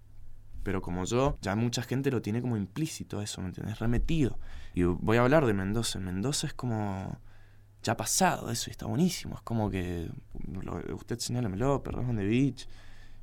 Pero 0.63 0.81
como 0.81 1.05
yo, 1.05 1.37
ya 1.43 1.55
mucha 1.55 1.83
gente 1.83 2.09
lo 2.09 2.23
tiene 2.23 2.41
como 2.41 2.57
implícito 2.57 3.21
eso, 3.21 3.39
¿me 3.41 3.49
entiendes? 3.49 3.77
Remetido. 3.77 4.39
Y 4.73 4.81
voy 4.81 5.17
a 5.17 5.21
hablar 5.21 5.45
de 5.45 5.53
Mendoza. 5.53 5.99
Mendoza 5.99 6.47
es 6.47 6.55
como 6.55 7.19
ya 7.83 7.95
pasado 7.97 8.49
eso 8.49 8.71
y 8.71 8.71
está 8.71 8.87
buenísimo. 8.87 9.35
Es 9.35 9.41
como 9.43 9.69
que 9.69 10.09
usted 10.95 11.19
señálamelo, 11.19 11.83
Perdón 11.83 12.15
de 12.15 12.25
Beach, 12.25 12.67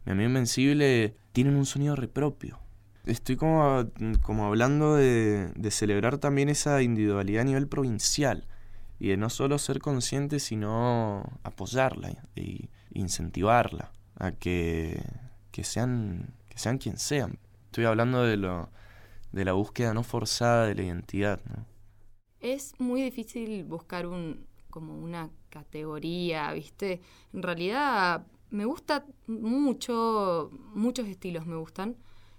Mi 0.04 0.12
amigo 0.12 0.28
Invencible 0.28 1.16
tienen 1.32 1.56
un 1.56 1.66
sonido 1.66 1.96
repropio. 1.96 2.60
Estoy 3.06 3.36
como, 3.36 3.88
como 4.22 4.46
hablando 4.46 4.96
de, 4.96 5.52
de 5.54 5.70
celebrar 5.70 6.18
también 6.18 6.48
esa 6.48 6.82
individualidad 6.82 7.42
a 7.42 7.44
nivel 7.44 7.68
provincial 7.68 8.46
y 8.98 9.08
de 9.08 9.16
no 9.16 9.30
solo 9.30 9.58
ser 9.58 9.80
consciente, 9.80 10.40
sino 10.40 11.24
apoyarla 11.42 12.10
e 12.34 12.68
incentivarla 12.92 13.92
a 14.18 14.32
que, 14.32 15.02
que, 15.52 15.64
sean, 15.64 16.34
que 16.48 16.58
sean 16.58 16.78
quien 16.78 16.98
sean. 16.98 17.38
Estoy 17.66 17.84
hablando 17.84 18.22
de, 18.22 18.36
lo, 18.36 18.70
de 19.32 19.44
la 19.44 19.52
búsqueda 19.52 19.92
no 19.94 20.02
forzada 20.02 20.66
de 20.66 20.74
la 20.74 20.82
identidad. 20.82 21.40
¿no? 21.44 21.64
Es 22.40 22.74
muy 22.78 23.02
difícil 23.02 23.64
buscar 23.64 24.06
un, 24.06 24.46
como 24.70 24.98
una 24.98 25.30
categoría, 25.50 26.52
¿viste? 26.52 27.00
En 27.32 27.42
realidad 27.42 28.26
me 28.50 28.64
gusta 28.64 29.04
mucho, 29.26 30.50
muchos 30.74 31.06
estilos 31.06 31.46
me 31.46 31.56
gustan. 31.56 31.96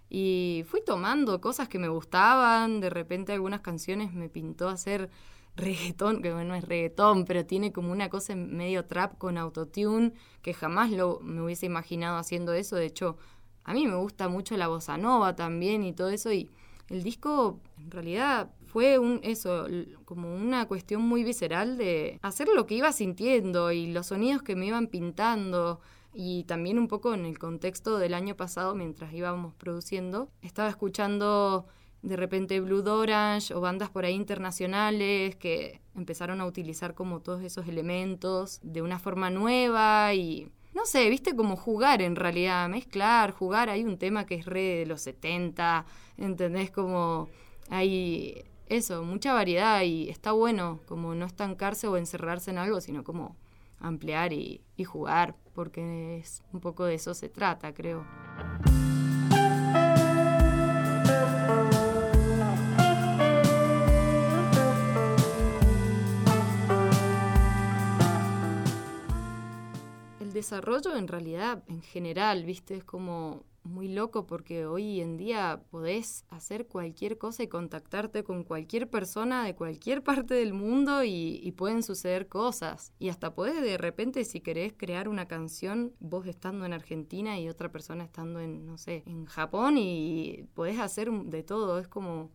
Y 0.10 0.64
fui 0.68 0.82
tomando 0.86 1.42
cosas 1.42 1.68
que 1.68 1.80
me 1.80 1.90
gustaban, 1.90 2.80
de 2.80 2.90
repente 2.90 3.34
algunas 3.34 3.62
canciones 3.62 4.14
me 4.14 4.30
pintó 4.30 4.70
hacer 4.70 5.10
reggaetón, 5.58 6.22
que 6.22 6.30
no 6.30 6.56
es 6.56 6.64
reggaetón, 6.64 7.26
pero 7.26 7.46
tiene 7.46 7.74
como 7.74 7.92
una 7.92 8.10
cosa 8.10 8.36
medio 8.36 8.86
trap 8.86 9.18
con 9.18 9.38
autotune, 9.38 10.14
que 10.42 10.54
jamás 10.54 10.92
lo, 10.92 11.20
me 11.22 11.42
hubiese 11.42 11.66
imaginado 11.66 12.18
haciendo 12.18 12.54
eso. 12.54 12.76
De 12.76 12.86
hecho, 12.86 13.18
a 13.64 13.74
mí 13.74 13.86
me 13.86 13.96
gusta 13.96 14.30
mucho 14.30 14.56
la 14.56 14.68
bossa 14.68 14.98
nova 14.98 15.36
también 15.36 15.84
y 15.84 15.94
todo 15.94 16.10
eso. 16.10 16.32
Y 16.32 16.50
el 16.90 17.04
disco, 17.04 17.60
en 17.78 17.92
realidad, 17.92 18.52
fue 18.68 19.00
un 19.00 19.20
eso, 19.24 19.68
como 20.06 20.34
una 20.34 20.68
cuestión 20.68 21.02
muy 21.02 21.24
visceral 21.24 21.78
de 21.78 22.20
hacer 22.22 22.48
lo 22.48 22.66
que 22.66 22.76
iba 22.76 22.92
sintiendo 22.94 23.72
y 23.72 23.88
los 23.88 24.08
sonidos 24.08 24.44
que 24.44 24.56
me 24.56 24.68
iban 24.68 24.88
pintando. 24.88 25.82
Y 26.20 26.46
también 26.46 26.80
un 26.80 26.88
poco 26.88 27.14
en 27.14 27.28
el 27.28 27.38
contexto 27.38 28.00
del 28.00 28.16
año 28.16 28.36
pasado, 28.36 28.74
mientras 28.74 29.14
íbamos 29.14 29.54
produciendo, 29.54 30.32
estaba 30.42 30.68
escuchando 30.68 31.68
de 32.02 32.16
repente 32.16 32.60
Blue 32.60 32.84
Orange 32.90 33.54
o 33.54 33.62
bandas 33.62 33.92
por 33.92 34.04
ahí 34.04 34.16
internacionales 34.16 35.36
que 35.36 35.80
empezaron 35.96 36.42
a 36.42 36.48
utilizar 36.48 36.96
como 36.96 37.20
todos 37.20 37.44
esos 37.44 37.68
elementos 37.68 38.60
de 38.64 38.82
una 38.82 38.98
forma 38.98 39.30
nueva 39.30 40.12
y 40.16 40.52
no 40.74 40.88
sé, 40.88 41.08
viste 41.08 41.36
como 41.36 41.56
jugar 41.56 42.02
en 42.02 42.16
realidad, 42.16 42.68
mezclar, 42.68 43.30
jugar, 43.30 43.70
hay 43.70 43.84
un 43.84 44.00
tema 44.00 44.26
que 44.26 44.34
es 44.34 44.48
re 44.48 44.78
de 44.78 44.86
los 44.88 45.02
70, 45.02 45.86
¿entendés? 46.18 46.72
Como 46.72 47.30
hay 47.70 48.44
eso, 48.70 49.04
mucha 49.04 49.36
variedad 49.36 49.84
y 49.84 50.10
está 50.10 50.32
bueno 50.32 50.80
como 50.88 51.14
no 51.14 51.28
estancarse 51.28 51.88
o 51.88 51.96
encerrarse 51.96 52.50
en 52.50 52.58
algo, 52.58 52.82
sino 52.82 53.04
como 53.04 53.36
ampliar 53.80 54.34
y, 54.34 54.64
jugar, 54.86 55.36
porque 55.54 56.18
es 56.18 56.44
un 56.54 56.60
poco 56.60 56.86
de 56.86 56.96
eso 56.96 57.14
se 57.14 57.30
trata, 57.30 57.74
creo. 57.74 58.06
desarrollo 70.38 70.96
en 70.96 71.08
realidad, 71.08 71.64
en 71.68 71.82
general, 71.82 72.46
viste, 72.46 72.76
es 72.76 72.84
como 72.84 73.44
muy 73.68 73.88
loco 73.88 74.26
porque 74.26 74.66
hoy 74.66 75.02
en 75.02 75.18
día 75.18 75.62
podés 75.70 76.26
hacer 76.30 76.68
cualquier 76.68 77.18
cosa 77.18 77.44
y 77.44 77.48
contactarte 77.48 78.24
con 78.24 78.44
cualquier 78.44 78.90
persona 78.90 79.44
de 79.46 79.56
cualquier 79.56 80.04
parte 80.04 80.34
del 80.34 80.54
mundo 80.54 81.04
y, 81.04 81.54
pueden 81.58 81.82
suceder 81.82 82.28
cosas. 82.28 82.94
Y 83.00 83.10
hasta 83.10 83.34
podés 83.34 83.62
de 83.62 83.78
repente, 83.78 84.24
si 84.26 84.42
querés 84.42 84.74
crear 84.78 85.10
una 85.10 85.28
canción, 85.28 85.94
vos 86.00 86.28
estando 86.28 86.66
en 86.66 86.74
Argentina 86.74 87.40
y 87.40 87.50
otra 87.50 87.72
persona 87.72 88.04
estando 88.04 88.40
en, 88.40 88.66
no 88.66 88.78
sé, 88.78 89.04
en 89.08 89.26
Japón 89.26 89.76
y 89.78 90.46
podés 90.54 90.80
hacer 90.80 91.12
de 91.12 91.44
todo. 91.44 91.80
Es 91.80 91.88
como, 91.88 92.32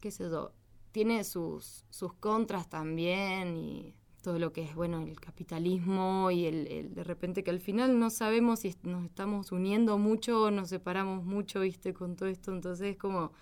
qué 0.00 0.10
sé 0.10 0.30
yo, 0.30 0.52
tiene 0.92 1.24
sus, 1.24 1.84
sus 1.90 2.12
contras 2.14 2.68
también 2.68 3.56
y 3.56 3.94
todo 4.22 4.38
lo 4.38 4.52
que 4.52 4.62
es, 4.62 4.74
bueno, 4.74 5.02
el 5.02 5.18
capitalismo 5.20 6.30
y 6.30 6.46
el, 6.46 6.94
de 6.94 7.04
repente 7.04 7.42
que 7.42 7.50
al 7.50 7.60
final 7.60 7.98
no 7.98 8.10
sabemos 8.10 8.60
si 8.60 8.74
nos 8.82 9.04
estamos 9.04 9.52
uniendo 9.52 9.98
mucho 9.98 10.42
o 10.42 10.50
nos 10.50 10.68
separamos 10.68 11.24
mucho, 11.24 11.60
viste, 11.60 11.94
con 11.94 12.16
todo 12.16 12.28
esto. 12.28 12.52
Entonces, 12.52 12.96
como 12.96 13.32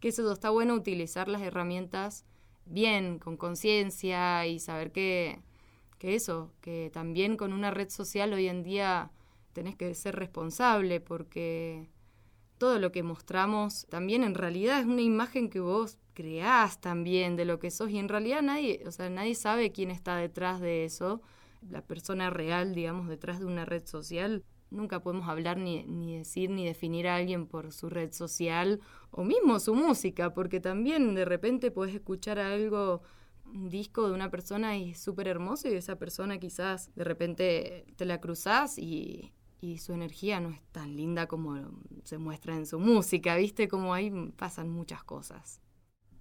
que 0.00 0.08
eso 0.08 0.30
está 0.32 0.50
bueno 0.50 0.74
utilizar 0.74 1.28
las 1.28 1.42
herramientas 1.42 2.24
bien, 2.66 3.18
con 3.18 3.36
conciencia 3.36 4.46
y 4.46 4.58
saber 4.58 4.92
que, 4.92 5.40
que 5.98 6.14
eso, 6.14 6.52
que 6.60 6.90
también 6.92 7.36
con 7.36 7.52
una 7.52 7.70
red 7.70 7.90
social 7.90 8.32
hoy 8.32 8.48
en 8.48 8.62
día 8.62 9.10
tenés 9.52 9.76
que 9.76 9.94
ser 9.94 10.16
responsable 10.16 11.00
porque 11.00 11.88
todo 12.62 12.78
lo 12.78 12.92
que 12.92 13.02
mostramos 13.02 13.88
también 13.90 14.22
en 14.22 14.36
realidad 14.36 14.78
es 14.78 14.86
una 14.86 15.02
imagen 15.02 15.50
que 15.50 15.58
vos 15.58 15.98
creás 16.14 16.80
también 16.80 17.34
de 17.34 17.44
lo 17.44 17.58
que 17.58 17.72
sos 17.72 17.90
y 17.90 17.98
en 17.98 18.08
realidad 18.08 18.40
nadie, 18.40 18.84
o 18.86 18.92
sea, 18.92 19.10
nadie 19.10 19.34
sabe 19.34 19.72
quién 19.72 19.90
está 19.90 20.14
detrás 20.14 20.60
de 20.60 20.84
eso, 20.84 21.22
la 21.68 21.82
persona 21.84 22.30
real, 22.30 22.72
digamos, 22.72 23.08
detrás 23.08 23.40
de 23.40 23.46
una 23.46 23.64
red 23.64 23.84
social. 23.84 24.44
Nunca 24.70 25.00
podemos 25.02 25.28
hablar 25.28 25.58
ni, 25.58 25.82
ni 25.86 26.16
decir 26.16 26.50
ni 26.50 26.64
definir 26.64 27.08
a 27.08 27.16
alguien 27.16 27.48
por 27.48 27.72
su 27.72 27.88
red 27.90 28.12
social 28.12 28.80
o 29.10 29.24
mismo 29.24 29.58
su 29.58 29.74
música, 29.74 30.32
porque 30.32 30.60
también 30.60 31.16
de 31.16 31.24
repente 31.24 31.72
puedes 31.72 31.96
escuchar 31.96 32.38
algo, 32.38 33.02
un 33.44 33.70
disco 33.70 34.06
de 34.06 34.14
una 34.14 34.30
persona 34.30 34.76
y 34.76 34.92
es 34.92 35.00
súper 35.00 35.26
hermoso 35.26 35.68
y 35.68 35.74
esa 35.74 35.96
persona 35.96 36.38
quizás 36.38 36.94
de 36.94 37.02
repente 37.02 37.86
te 37.96 38.04
la 38.04 38.20
cruzás 38.20 38.78
y, 38.78 39.32
y 39.62 39.78
su 39.78 39.94
energía 39.94 40.40
no 40.40 40.50
es 40.50 40.60
tan 40.72 40.94
linda 40.94 41.26
como 41.26 41.56
se 42.04 42.18
muestra 42.18 42.54
en 42.54 42.66
su 42.66 42.78
música, 42.78 43.36
¿viste? 43.36 43.68
Como 43.68 43.94
ahí 43.94 44.10
pasan 44.36 44.68
muchas 44.68 45.02
cosas 45.02 45.62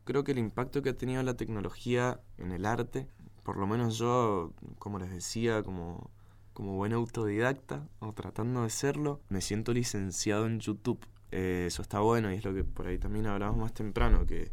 creo 0.04 0.24
que 0.24 0.32
el 0.32 0.40
impacto 0.40 0.82
que 0.82 0.90
ha 0.90 0.98
tenido 0.98 1.22
la 1.24 1.36
tecnología 1.36 2.20
en 2.38 2.52
el 2.52 2.66
arte, 2.66 3.08
por 3.44 3.58
lo 3.58 3.68
menos 3.68 3.98
yo, 3.98 4.54
como 4.80 5.00
les 5.00 5.12
decía, 5.12 5.64
como, 5.64 6.12
como 6.54 6.76
buen 6.76 6.94
autodidacta, 6.94 7.88
o 8.00 8.14
tratando 8.14 8.64
de 8.64 8.70
serlo, 8.70 9.22
me 9.30 9.42
siento 9.42 9.74
licenciado 9.74 10.46
en 10.46 10.60
YouTube. 10.60 11.06
Eh, 11.32 11.66
eso 11.68 11.82
está 11.82 12.02
bueno 12.02 12.32
y 12.32 12.36
es 12.36 12.44
lo 12.44 12.54
que 12.54 12.64
por 12.64 12.88
ahí 12.88 12.98
también 12.98 13.28
hablábamos 13.28 13.62
más 13.62 13.74
temprano, 13.74 14.26
que 14.26 14.52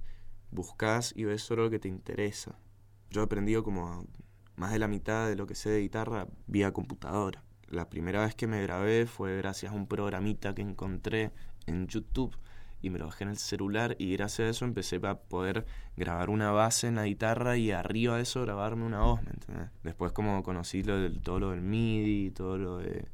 buscas 0.51 1.13
y 1.17 1.25
ves 1.25 1.43
solo 1.43 1.65
lo 1.65 1.71
que 1.71 1.79
te 1.79 1.89
interesa. 1.89 2.59
Yo 3.11 3.23
he 3.23 3.25
aprendido 3.25 3.65
como 3.65 4.07
más 4.57 4.73
de 4.73 4.79
la 4.79 4.89
mitad 4.89 5.29
de 5.29 5.37
lo 5.37 5.47
que 5.47 5.55
sé 5.55 5.71
de 5.71 5.81
guitarra 5.81 6.29
vía 6.47 6.73
computadora. 6.73 7.45
La 7.71 7.89
primera 7.89 8.25
vez 8.25 8.35
que 8.35 8.47
me 8.47 8.63
grabé 8.63 9.07
fue 9.07 9.37
gracias 9.37 9.73
a 9.73 9.75
un 9.75 9.87
programita 9.87 10.55
que 10.55 10.63
encontré 10.63 11.33
en 11.67 11.87
YouTube 11.87 12.37
y 12.81 12.91
me 12.91 12.99
lo 12.99 13.07
bajé 13.07 13.25
en 13.25 13.31
el 13.31 13.39
celular 13.39 13.97
y 13.99 14.13
gracias 14.17 14.47
a 14.47 14.51
eso 14.51 14.65
empecé 14.65 15.01
a 15.03 15.19
poder 15.19 15.67
grabar 15.97 16.31
una 16.31 16.51
base 16.51 16.87
en 16.87 16.95
la 16.95 17.05
guitarra 17.05 17.57
y 17.57 17.71
arriba 17.73 18.17
de 18.17 18.23
eso 18.23 18.43
grabarme 18.43 18.85
una 18.85 19.01
voz, 19.01 19.23
¿me 19.23 19.31
entiendes? 19.31 19.71
Después 19.83 20.13
como 20.13 20.43
conocí 20.43 20.83
lo 20.83 20.99
del, 20.99 21.21
todo 21.21 21.41
lo 21.41 21.51
del 21.51 21.61
MIDI, 21.61 22.31
todo 22.31 22.57
lo 22.57 22.79
de 22.79 23.09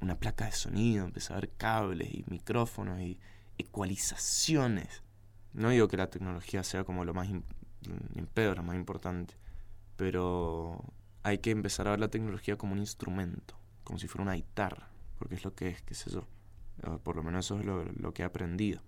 una 0.00 0.18
placa 0.18 0.46
de 0.46 0.52
sonido, 0.52 1.04
empecé 1.04 1.32
a 1.32 1.36
ver 1.36 1.50
cables 1.56 2.12
y 2.12 2.24
micrófonos 2.28 3.00
y 3.00 3.18
ecualizaciones. 3.58 5.02
No 5.52 5.70
digo 5.70 5.88
que 5.88 5.96
la 5.96 6.10
tecnología 6.10 6.62
sea 6.62 6.84
como 6.84 7.04
lo 7.04 7.14
más, 7.14 7.28
en 7.28 8.26
pedo, 8.34 8.54
lo 8.54 8.62
más 8.62 8.76
importante, 8.76 9.34
pero 9.96 10.84
hay 11.22 11.38
que 11.38 11.50
empezar 11.50 11.88
a 11.88 11.92
ver 11.92 12.00
la 12.00 12.08
tecnología 12.08 12.56
como 12.56 12.72
un 12.72 12.80
instrumento, 12.80 13.56
como 13.86 14.00
si 14.00 14.08
fuera 14.08 14.24
una 14.24 14.34
guitarra, 14.34 14.88
porque 15.16 15.36
es 15.36 15.44
lo 15.44 15.54
que 15.54 15.68
es, 15.68 15.82
qué 15.82 15.94
sé 15.94 16.10
yo. 16.10 16.26
Por 17.04 17.14
lo 17.14 17.22
menos 17.22 17.46
eso 17.46 17.58
es 17.58 17.64
lo, 17.64 18.12
que 18.12 18.22
he 18.22 18.24
aprendido. 18.24 18.82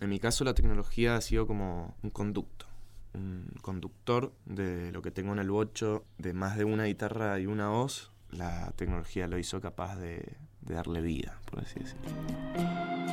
En 0.00 0.08
mi 0.08 0.20
caso 0.20 0.44
la 0.44 0.54
tecnología 0.54 1.16
ha 1.16 1.20
sido 1.20 1.46
como 1.46 1.96
un 2.02 2.10
conducto, 2.10 2.66
un 3.14 3.52
conductor 3.60 4.32
de 4.46 4.92
lo 4.92 5.02
que 5.02 5.10
tengo 5.10 5.32
en 5.32 5.40
el 5.40 5.50
bocho, 5.50 6.04
de 6.18 6.32
más 6.32 6.56
de 6.56 6.64
una 6.64 6.84
guitarra 6.84 7.38
y 7.40 7.46
una 7.46 7.68
voz, 7.68 8.12
la 8.30 8.70
tecnología 8.76 9.26
lo 9.26 9.38
hizo 9.38 9.60
capaz 9.60 9.96
de, 9.96 10.36
de 10.62 10.74
darle 10.74 11.00
vida, 11.00 11.40
por 11.50 11.60
así 11.60 11.80
decirlo. 11.80 13.03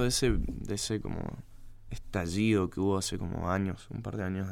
De 0.00 0.08
ese, 0.08 0.32
de 0.38 0.74
ese 0.74 1.00
como 1.00 1.20
estallido 1.90 2.70
que 2.70 2.80
hubo 2.80 2.96
hace 2.96 3.18
como 3.18 3.50
años, 3.50 3.86
un 3.90 4.02
par 4.02 4.16
de 4.16 4.24
años 4.24 4.48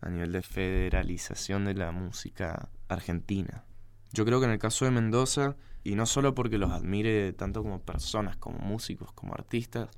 a 0.00 0.10
nivel 0.10 0.32
de 0.32 0.42
federalización 0.42 1.64
de 1.64 1.74
la 1.74 1.90
música 1.90 2.68
argentina. 2.88 3.64
Yo 4.12 4.24
creo 4.24 4.40
que 4.40 4.46
en 4.46 4.52
el 4.52 4.58
caso 4.58 4.84
de 4.84 4.90
Mendoza, 4.90 5.56
y 5.84 5.94
no 5.94 6.06
solo 6.06 6.34
porque 6.34 6.58
los 6.58 6.70
admire 6.70 7.32
tanto 7.32 7.62
como 7.62 7.80
personas, 7.80 8.36
como 8.36 8.58
músicos, 8.58 9.12
como 9.12 9.34
artistas, 9.34 9.88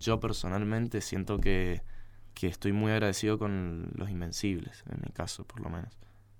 yo 0.00 0.20
personalmente 0.20 1.00
siento 1.00 1.38
que, 1.38 1.82
que 2.34 2.46
estoy 2.46 2.72
muy 2.72 2.92
agradecido 2.92 3.38
con 3.38 3.90
Los 3.94 4.10
Invencibles, 4.10 4.84
en 4.90 5.00
mi 5.04 5.12
caso 5.12 5.44
por 5.44 5.60
lo 5.60 5.70
menos. 5.70 5.96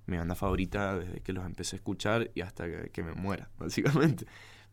Mi 0.06 0.16
banda 0.16 0.34
favorita 0.34 0.98
desde 0.98 1.20
que 1.20 1.32
los 1.32 1.44
empecé 1.44 1.76
a 1.76 1.78
escuchar 1.78 2.30
y 2.34 2.40
hasta 2.40 2.88
que, 2.88 3.02
me 3.02 3.12
muera, 3.12 3.50
básicamente. 3.58 4.26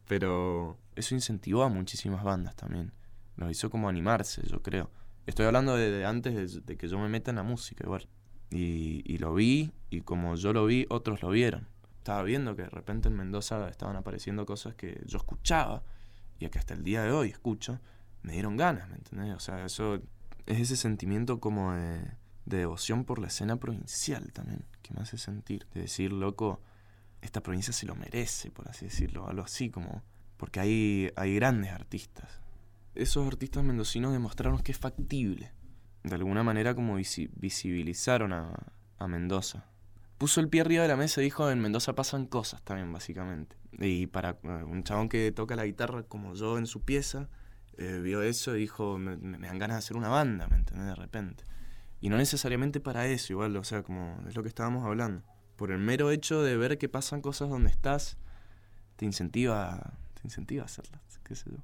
Pero 0.08 0.78
eso 0.96 1.16
incentivó 1.16 1.64
a 1.64 1.70
muchísimas 1.70 2.24
bandas 2.24 2.56
también. 2.56 2.94
Los 3.36 3.52
hizo 3.52 3.70
como 3.70 3.90
animarse, 3.90 4.42
yo 4.48 4.62
creo. 4.62 4.90
Estoy 5.26 5.46
hablando 5.46 5.76
de, 5.76 6.06
antes 6.06 6.66
de, 6.66 6.78
que 6.78 6.88
yo 6.88 7.00
me 7.00 7.10
meta 7.10 7.32
en 7.32 7.38
la 7.38 7.44
música 7.44 7.84
igual. 7.84 8.08
Y, 8.50 9.02
y 9.06 9.18
lo 9.18 9.34
vi, 9.34 9.72
y 9.90 10.02
como 10.02 10.36
yo 10.36 10.54
lo 10.54 10.66
vi, 10.66 10.86
otros 10.90 11.22
lo 11.22 11.30
vieron. 11.30 11.68
Estaba 11.98 12.24
viendo 12.24 12.56
que 12.56 12.64
de 12.64 12.70
repente 12.70 13.10
en 13.10 13.16
Mendoza 13.16 13.68
estaban 13.68 13.96
apareciendo 13.96 14.46
cosas 14.46 14.76
que 14.76 15.02
yo 15.06 15.18
escuchaba 15.18 15.84
y 16.40 16.48
que 16.50 16.60
hasta 16.60 16.74
el 16.74 16.84
día 16.84 17.04
de 17.04 17.12
hoy 17.12 17.30
escucho 17.30 17.80
me 18.22 18.34
dieron 18.34 18.58
ganas, 18.58 18.90
¿me 18.90 18.96
entendés? 18.96 19.36
O 19.36 19.40
sea, 19.40 19.66
eso 19.66 20.02
es 20.46 20.60
ese 20.60 20.76
sentimiento 20.76 21.40
como 21.40 21.74
de, 21.74 22.12
devoción 22.46 23.06
por 23.06 23.20
la 23.20 23.28
escena 23.28 23.58
provincial 23.58 24.32
también, 24.34 24.66
que 24.82 24.94
me 24.94 25.02
hace 25.02 25.18
sentir, 25.18 25.68
de 25.74 25.82
decir, 25.82 26.12
loco, 26.12 26.62
esta 27.22 27.42
provincia 27.42 27.74
se 27.74 27.86
lo 27.86 27.96
merece, 27.96 28.52
por 28.52 28.68
así 28.70 28.86
decirlo, 28.86 29.28
algo 29.28 29.44
así 29.44 29.70
como, 29.70 30.04
porque 30.38 30.60
hay, 30.60 31.12
hay 31.16 31.36
grandes 31.36 31.72
artistas. 31.72 32.42
Esos 32.94 33.28
artistas 33.28 33.64
mendocinos 33.64 34.14
demostraron 34.14 34.60
que 34.60 34.72
es 34.72 34.78
factible. 34.78 35.52
De 36.04 36.16
alguna 36.16 36.44
manera 36.44 36.76
como 36.76 36.96
visibilizaron 36.96 38.32
a, 38.32 38.54
a 38.98 39.08
Mendoza. 39.08 39.66
Puso 40.18 40.40
el 40.40 40.48
pie 40.48 40.62
arriba 40.62 40.84
de 40.84 40.88
la 40.88 40.96
mesa 40.96 41.20
y 41.22 41.26
dijo, 41.26 41.50
en 41.50 41.60
Mendoza 41.60 41.94
pasan 41.94 42.26
cosas 42.26 42.62
también, 42.62 42.92
básicamente. 42.94 43.58
Y 43.74 44.08
para 44.08 44.38
eh, 44.44 44.64
un 44.64 44.84
chabón 44.84 45.10
que 45.10 45.32
toca 45.32 45.56
la 45.56 45.66
guitarra 45.66 46.04
como 46.04 46.36
yo 46.36 46.58
en 46.58 46.68
su 46.68 46.82
pieza, 46.82 47.28
eh, 47.78 48.00
vio 48.02 48.22
eso 48.22 48.56
y 48.56 48.62
dijo, 48.62 48.98
me, 48.98 49.18
dan 49.18 49.60
ganas 49.60 49.76
de 49.76 49.80
hacer 49.80 49.98
una 49.98 50.08
banda, 50.08 50.48
¿me 50.48 50.56
entendés? 50.56 50.88
De 50.88 50.96
repente. 50.96 51.44
Y 52.00 52.10
no 52.10 52.18
necesariamente 52.18 52.80
para 52.80 53.08
eso, 53.08 53.34
igual, 53.34 53.56
o 53.58 53.64
sea, 53.64 53.84
como 53.84 54.22
es 54.28 54.36
lo 54.36 54.44
que 54.44 54.50
estábamos 54.50 54.86
hablando. 54.86 55.24
Por 55.58 55.72
el 55.72 55.80
mero 55.80 56.12
hecho 56.12 56.42
de 56.44 56.56
ver 56.56 56.78
que 56.78 56.88
pasan 56.88 57.22
cosas 57.22 57.50
donde 57.50 57.70
estás, 57.70 58.18
te 58.96 59.06
incentiva, 59.06 59.94
incentiva 60.26 60.64
a 60.64 60.66
hacerlas, 60.66 61.02
qué 61.24 61.36
sé 61.36 61.52
yo. 61.52 61.58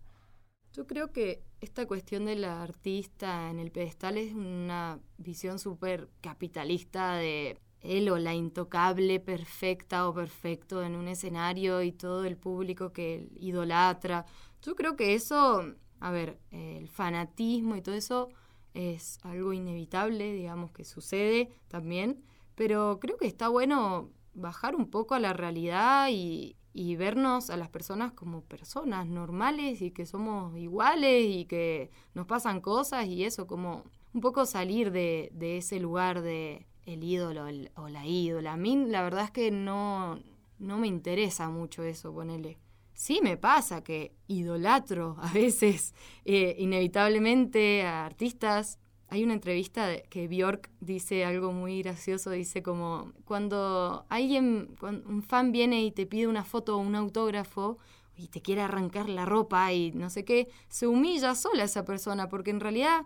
Yo 0.74 0.88
creo 0.88 1.12
que 1.12 1.44
esta 1.60 1.86
cuestión 1.86 2.26
de 2.26 2.38
la 2.38 2.64
artista 2.64 3.50
en 3.50 3.60
el 3.60 3.72
pedestal 3.72 4.18
es 4.18 4.34
una 4.34 5.00
visión 5.18 5.60
súper 5.60 6.10
capitalista 6.22 7.16
de 7.16 7.60
él 7.82 8.10
o 8.10 8.18
la 8.18 8.34
intocable 8.34 9.20
perfecta 9.20 10.08
o 10.08 10.14
perfecto 10.14 10.82
en 10.84 10.96
un 10.96 11.10
escenario 11.10 11.82
y 11.82 11.92
todo 11.92 12.24
el 12.24 12.38
público 12.38 12.94
que 12.94 13.28
idolatra. 13.36 14.26
Yo 14.62 14.76
creo 14.76 14.96
que 14.96 15.14
eso 15.14 15.76
a 16.02 16.12
ver, 16.12 16.40
el 16.50 16.90
fanatismo 16.90 17.76
y 17.76 17.82
todo 17.82 17.96
eso 17.96 18.30
es 18.74 19.20
algo 19.22 19.54
inevitable, 19.54 20.34
digamos, 20.34 20.72
que 20.72 20.84
sucede 20.84 21.50
también, 21.68 22.24
pero 22.56 22.98
creo 23.00 23.18
que 23.18 23.28
está 23.28 23.48
bueno 23.50 24.10
bajar 24.34 24.76
un 24.76 24.90
poco 24.90 25.14
a 25.14 25.20
la 25.20 25.34
realidad 25.34 26.08
y, 26.10 26.58
vernos 26.96 27.50
a 27.50 27.58
las 27.58 27.70
personas 27.70 28.14
como 28.14 28.42
personas 28.42 29.08
normales 29.08 29.82
y 29.82 29.92
que 29.92 30.06
somos 30.06 30.58
iguales 30.58 31.26
y 31.28 31.46
que 31.46 31.92
nos 32.14 32.26
pasan 32.28 32.62
cosas 32.62 33.08
y 33.08 33.24
eso, 33.26 33.48
como 33.48 33.84
un 34.14 34.22
poco 34.22 34.46
salir 34.46 34.92
de, 34.92 35.32
ese 35.40 35.80
lugar 35.80 36.22
de 36.22 36.68
el 36.86 37.04
ídolo 37.04 37.46
o 37.76 37.90
la 37.90 38.06
ídola. 38.06 38.54
A 38.54 38.58
mí 38.58 38.86
la 38.88 39.04
verdad 39.04 39.26
es 39.26 39.32
que 39.32 39.52
no, 39.52 40.20
no 40.60 40.78
me 40.78 40.88
interesa 40.88 41.50
mucho 41.50 41.84
eso, 41.84 42.14
ponele 42.14 42.58
sí 43.02 43.20
me 43.24 43.36
pasa 43.36 43.84
que 43.84 44.16
idolatro 44.28 45.16
a 45.20 45.34
veces 45.34 45.96
eh, 46.24 46.56
inevitablemente 46.60 47.84
a 47.84 48.06
artistas. 48.06 48.78
Hay 49.12 49.26
una 49.26 49.34
entrevista 49.34 50.02
que 50.04 50.30
Bjork 50.30 50.70
dice 50.80 51.26
algo 51.26 51.52
muy 51.52 51.82
gracioso, 51.82 52.30
dice 52.30 52.64
como 52.64 53.12
cuando 53.26 54.06
alguien, 54.08 54.74
un 54.82 55.22
fan 55.22 55.52
viene 55.52 55.84
y 55.84 55.92
te 55.92 56.06
pide 56.06 56.28
una 56.28 56.46
foto 56.46 56.78
o 56.78 56.80
un 56.80 56.96
autógrafo 56.96 57.78
y 58.16 58.30
te 58.30 58.42
quiere 58.42 58.62
arrancar 58.62 59.10
la 59.10 59.26
ropa 59.26 59.74
y 59.74 59.92
no 59.92 60.10
sé 60.10 60.24
qué, 60.24 60.48
se 60.70 60.88
humilla 60.88 61.36
sola 61.36 61.66
esa 61.66 61.84
persona 61.84 62.30
porque 62.30 62.52
en 62.52 62.62
realidad 62.62 63.02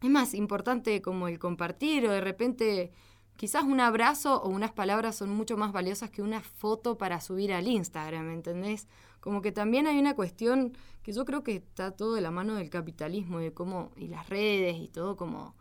es 0.00 0.10
más 0.10 0.32
importante 0.34 1.02
como 1.02 1.26
el 1.26 1.40
compartir 1.40 2.06
o 2.06 2.12
de 2.12 2.20
repente 2.20 2.92
quizás 3.36 3.64
un 3.64 3.80
abrazo 3.80 4.40
o 4.42 4.48
unas 4.48 4.70
palabras 4.70 5.16
son 5.16 5.30
mucho 5.30 5.56
más 5.56 5.72
valiosas 5.72 6.10
que 6.10 6.22
una 6.22 6.40
foto 6.40 6.96
para 6.96 7.20
subir 7.20 7.52
al 7.52 7.66
Instagram, 7.66 8.30
¿entendés? 8.30 8.86
como 9.22 9.40
que 9.40 9.52
también 9.52 9.86
hay 9.86 9.98
una 9.98 10.14
cuestión 10.14 10.76
que 11.02 11.12
yo 11.12 11.24
creo 11.24 11.42
que 11.42 11.56
está 11.56 11.90
todo 11.92 12.14
de 12.14 12.20
la 12.20 12.30
mano 12.30 12.54
del 12.54 12.70
capitalismo 12.70 13.40
y 13.40 13.44
de 13.44 13.52
cómo, 13.52 13.90
y 13.96 14.08
las 14.08 14.28
redes 14.28 14.76
y 14.76 14.88
todo 14.88 15.16
como 15.16 15.54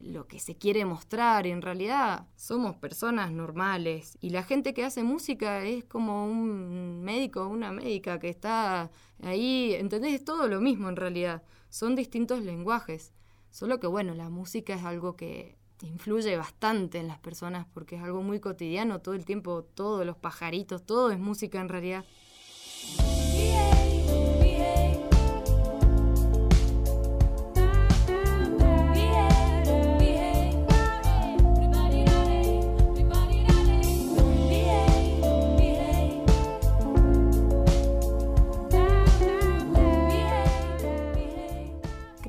lo 0.00 0.26
que 0.26 0.40
se 0.40 0.56
quiere 0.56 0.84
mostrar. 0.84 1.46
En 1.46 1.62
realidad 1.62 2.26
somos 2.36 2.76
personas 2.76 3.30
normales 3.32 4.16
y 4.20 4.30
la 4.30 4.42
gente 4.42 4.74
que 4.74 4.84
hace 4.84 5.02
música 5.02 5.64
es 5.64 5.84
como 5.84 6.26
un 6.26 7.02
médico 7.02 7.42
o 7.42 7.48
una 7.48 7.70
médica 7.72 8.18
que 8.18 8.30
está 8.30 8.90
ahí, 9.22 9.74
¿entendés? 9.74 10.14
Es 10.14 10.24
todo 10.24 10.48
lo 10.48 10.60
mismo 10.60 10.88
en 10.88 10.96
realidad. 10.96 11.42
Son 11.68 11.94
distintos 11.94 12.42
lenguajes. 12.42 13.12
Solo 13.50 13.78
que 13.80 13.86
bueno, 13.86 14.14
la 14.14 14.30
música 14.30 14.74
es 14.74 14.84
algo 14.84 15.16
que 15.16 15.58
influye 15.82 16.36
bastante 16.36 16.98
en 16.98 17.08
las 17.08 17.18
personas 17.18 17.66
porque 17.72 17.96
es 17.96 18.02
algo 18.02 18.22
muy 18.22 18.40
cotidiano, 18.40 19.00
todo 19.00 19.14
el 19.14 19.24
tiempo, 19.24 19.64
todos 19.64 20.04
los 20.04 20.16
pajaritos, 20.16 20.84
todo 20.84 21.10
es 21.10 21.18
música 21.18 21.60
en 21.60 21.68
realidad. 21.68 22.04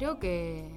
Creo 0.02 0.18
que, 0.18 0.68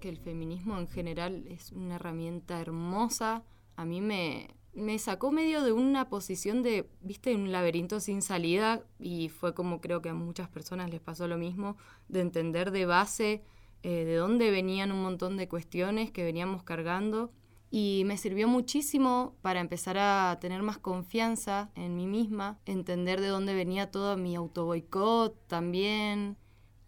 que 0.00 0.08
el 0.08 0.16
feminismo 0.16 0.78
en 0.78 0.88
general 0.88 1.44
es 1.48 1.70
una 1.70 1.96
herramienta 1.96 2.62
hermosa. 2.62 3.44
A 3.76 3.84
mí 3.84 4.00
me, 4.00 4.54
me 4.72 4.98
sacó 4.98 5.30
medio 5.30 5.62
de 5.62 5.72
una 5.72 6.08
posición 6.08 6.62
de, 6.62 6.88
viste, 7.02 7.34
un 7.34 7.52
laberinto 7.52 8.00
sin 8.00 8.22
salida 8.22 8.82
y 8.98 9.28
fue 9.28 9.52
como 9.52 9.82
creo 9.82 10.00
que 10.00 10.08
a 10.08 10.14
muchas 10.14 10.48
personas 10.48 10.88
les 10.88 11.02
pasó 11.02 11.28
lo 11.28 11.36
mismo, 11.36 11.76
de 12.08 12.22
entender 12.22 12.70
de 12.70 12.86
base 12.86 13.44
eh, 13.82 14.06
de 14.06 14.14
dónde 14.14 14.50
venían 14.50 14.92
un 14.92 15.02
montón 15.02 15.36
de 15.36 15.46
cuestiones 15.46 16.10
que 16.10 16.24
veníamos 16.24 16.62
cargando 16.62 17.34
y 17.70 18.04
me 18.06 18.16
sirvió 18.16 18.48
muchísimo 18.48 19.36
para 19.42 19.60
empezar 19.60 19.98
a 19.98 20.38
tener 20.40 20.62
más 20.62 20.78
confianza 20.78 21.70
en 21.74 21.96
mí 21.96 22.06
misma, 22.06 22.58
entender 22.64 23.20
de 23.20 23.28
dónde 23.28 23.54
venía 23.54 23.90
todo 23.90 24.16
mi 24.16 24.36
autoboicot 24.36 25.36
también 25.48 26.38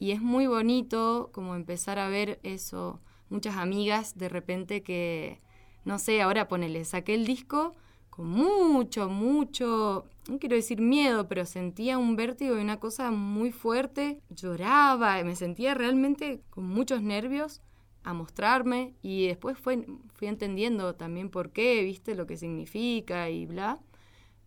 y 0.02 0.10
es 0.10 0.20
muy 0.20 0.48
bonito 0.48 1.30
como 1.32 1.54
empezar 1.54 2.00
a 2.00 2.08
ver 2.08 2.40
eso, 2.42 2.98
muchas 3.30 3.56
amigas 3.56 4.18
de 4.18 4.28
repente 4.28 4.82
que 4.82 5.40
no 5.84 6.00
sé, 6.00 6.20
ahora 6.20 6.48
ponele, 6.48 6.84
saqué 6.84 7.14
el 7.14 7.24
disco 7.24 7.76
con 8.10 8.28
mucho, 8.28 9.08
mucho, 9.08 10.06
no 10.28 10.40
quiero 10.40 10.56
decir 10.56 10.80
miedo, 10.80 11.28
pero 11.28 11.46
sentía 11.46 11.98
un 11.98 12.16
vértigo 12.16 12.56
y 12.56 12.60
una 12.60 12.80
cosa 12.80 13.12
muy 13.12 13.52
fuerte, 13.52 14.18
lloraba, 14.28 15.22
me 15.22 15.36
sentía 15.36 15.72
realmente 15.74 16.40
con 16.50 16.66
muchos 16.66 17.00
nervios 17.00 17.60
a 18.02 18.12
mostrarme 18.12 18.94
y 19.02 19.28
después 19.28 19.56
fue, 19.56 19.86
fui 20.14 20.26
entendiendo 20.26 20.96
también 20.96 21.30
por 21.30 21.52
qué, 21.52 21.84
viste 21.84 22.16
lo 22.16 22.26
que 22.26 22.36
significa 22.36 23.30
y 23.30 23.46
bla. 23.46 23.78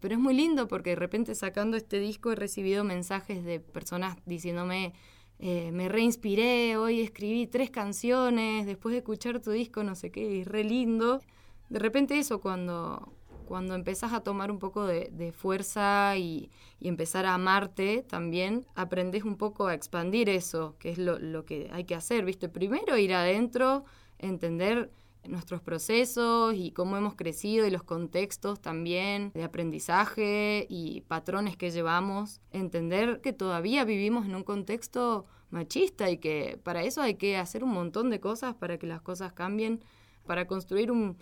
Pero 0.01 0.15
es 0.15 0.19
muy 0.19 0.33
lindo 0.33 0.67
porque 0.67 0.89
de 0.89 0.97
repente 0.97 1.33
sacando 1.33 1.77
este 1.77 2.01
disco 2.01 2.33
he 2.33 2.35
recibido 2.35 2.83
mensajes 2.83 3.45
de 3.45 3.61
personas 3.61 4.17
diciéndome, 4.25 4.93
eh, 5.39 5.71
me 5.71 5.89
reinspiré, 5.89 6.77
hoy 6.77 7.01
escribí 7.01 7.47
tres 7.47 7.69
canciones, 7.69 8.65
después 8.65 8.93
de 8.93 8.99
escuchar 8.99 9.41
tu 9.41 9.51
disco, 9.51 9.83
no 9.83 9.95
sé 9.95 10.11
qué, 10.11 10.41
es 10.41 10.47
re 10.47 10.63
lindo. 10.63 11.21
De 11.69 11.79
repente 11.79 12.17
eso, 12.17 12.39
cuando, 12.39 13.13
cuando 13.45 13.75
empezás 13.75 14.13
a 14.13 14.21
tomar 14.21 14.49
un 14.49 14.59
poco 14.59 14.85
de, 14.85 15.33
fuerza 15.35 16.17
y, 16.17 16.49
empezar 16.79 17.25
a 17.25 17.33
amarte 17.33 18.03
también, 18.07 18.65
aprendes 18.75 19.23
un 19.23 19.37
poco 19.37 19.67
a 19.67 19.73
expandir 19.73 20.29
eso, 20.29 20.75
que 20.79 20.91
es 20.91 20.97
lo, 20.97 21.19
lo 21.19 21.45
que 21.45 21.69
hay 21.73 21.83
que 21.83 21.95
hacer, 21.95 22.23
¿viste? 22.25 22.47
Primero 22.47 22.97
ir 22.97 23.13
adentro, 23.13 23.85
entender 24.19 24.91
nuestros 25.29 25.61
procesos 25.61 26.53
y 26.55 26.71
cómo 26.71 26.97
hemos 26.97 27.15
crecido 27.15 27.65
y 27.65 27.71
los 27.71 27.83
contextos 27.83 28.61
también 28.61 29.31
de 29.33 29.43
aprendizaje 29.43 30.65
y 30.69 31.01
patrones 31.01 31.57
que 31.57 31.71
llevamos, 31.71 32.41
entender 32.51 33.21
que 33.21 33.33
todavía 33.33 33.85
vivimos 33.85 34.25
en 34.25 34.35
un 34.35 34.43
contexto 34.43 35.25
machista 35.49 36.09
y 36.09 36.17
que 36.17 36.59
para 36.63 36.83
eso 36.83 37.01
hay 37.01 37.15
que 37.15 37.37
hacer 37.37 37.63
un 37.63 37.71
montón 37.71 38.09
de 38.09 38.19
cosas 38.19 38.55
para 38.55 38.77
que 38.77 38.87
las 38.87 39.01
cosas 39.01 39.33
cambien, 39.33 39.81
para 40.25 40.47
construir 40.47 40.91
un, 40.91 41.17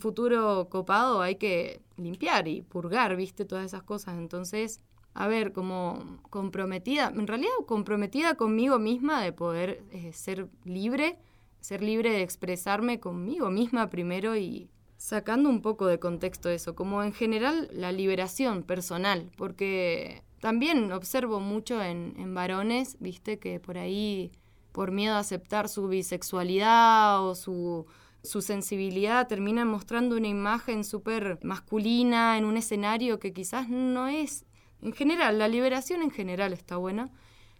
futuro 0.00 0.68
copado 0.70 1.20
hay 1.20 1.36
que 1.36 1.82
limpiar 1.96 2.48
y 2.48 2.62
purgar, 2.62 3.14
viste, 3.14 3.44
todas 3.44 3.64
esas 3.64 3.84
cosas. 3.84 4.18
Entonces, 4.18 4.80
a 5.14 5.28
ver, 5.28 5.52
como 5.52 6.20
comprometida, 6.30 7.12
en 7.14 7.28
realidad 7.28 7.50
comprometida 7.66 8.34
conmigo 8.34 8.80
misma 8.80 9.22
de 9.22 9.32
poder 9.32 9.84
eh, 9.92 10.12
ser 10.12 10.48
libre, 10.64 11.18
ser 11.60 11.82
libre 11.82 12.10
de 12.10 12.22
expresarme 12.22 13.00
conmigo 13.00 13.50
misma 13.50 13.90
primero 13.90 14.36
y 14.36 14.70
sacando 14.96 15.48
un 15.48 15.62
poco 15.62 15.86
de 15.86 15.98
contexto 15.98 16.48
eso, 16.50 16.74
como 16.74 17.02
en 17.02 17.12
general 17.12 17.68
la 17.72 17.92
liberación 17.92 18.62
personal, 18.62 19.30
porque 19.36 20.22
también 20.40 20.92
observo 20.92 21.40
mucho 21.40 21.82
en, 21.82 22.14
en 22.18 22.34
varones, 22.34 22.96
viste, 23.00 23.38
que 23.38 23.60
por 23.60 23.78
ahí, 23.78 24.32
por 24.72 24.90
miedo 24.90 25.14
a 25.14 25.20
aceptar 25.20 25.68
su 25.68 25.88
bisexualidad 25.88 27.24
o 27.24 27.34
su 27.34 27.86
su 28.22 28.42
sensibilidad 28.42 29.26
termina 29.26 29.64
mostrando 29.64 30.16
una 30.16 30.28
imagen 30.28 30.84
súper 30.84 31.38
masculina 31.42 32.36
en 32.36 32.44
un 32.44 32.56
escenario 32.56 33.18
que 33.18 33.32
quizás 33.32 33.68
no 33.68 34.08
es. 34.08 34.44
En 34.82 34.92
general, 34.92 35.38
la 35.38 35.48
liberación 35.48 36.02
en 36.02 36.10
general 36.10 36.52
está 36.52 36.76
buena. 36.76 37.10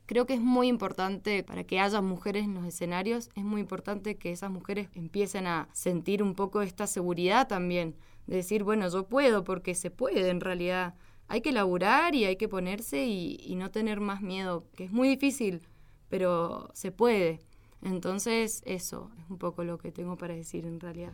Creo 0.09 0.25
que 0.25 0.33
es 0.33 0.41
muy 0.41 0.69
importante 0.69 1.43
para 1.45 1.65
que 1.65 1.81
haya 1.81 2.01
mujeres 2.01 2.45
en 2.45 2.55
los 2.55 2.65
escenarios, 2.65 3.29
es 3.35 3.45
muy 3.45 3.61
importante 3.61 4.17
que 4.17 4.33
esas 4.33 4.51
mujeres 4.51 4.89
empiecen 4.95 5.47
a 5.47 5.69
sentir 5.75 6.23
un 6.23 6.35
poco 6.35 6.63
esta 6.63 6.87
seguridad 6.87 7.47
también, 7.47 7.95
de 8.27 8.37
decir, 8.37 8.65
bueno, 8.65 8.89
yo 8.89 9.07
puedo, 9.07 9.45
porque 9.45 9.75
se 9.75 9.91
puede 9.91 10.31
en 10.31 10.41
realidad. 10.41 10.95
Hay 11.29 11.43
que 11.43 11.53
laburar 11.53 12.15
y 12.15 12.25
hay 12.25 12.37
que 12.37 12.49
ponerse 12.49 13.05
y, 13.05 13.37
y 13.39 13.57
no 13.57 13.71
tener 13.71 14.01
más 14.01 14.23
miedo, 14.23 14.65
que 14.75 14.85
es 14.85 14.93
muy 14.93 15.09
difícil, 15.09 15.61
pero 16.09 16.71
se 16.73 16.91
puede. 16.91 17.41
Entonces, 17.83 18.63
eso 18.65 19.11
es 19.19 19.29
un 19.29 19.37
poco 19.37 19.63
lo 19.63 19.77
que 19.77 19.93
tengo 19.93 20.17
para 20.17 20.33
decir 20.33 20.65
en 20.65 20.81
realidad. 20.81 21.13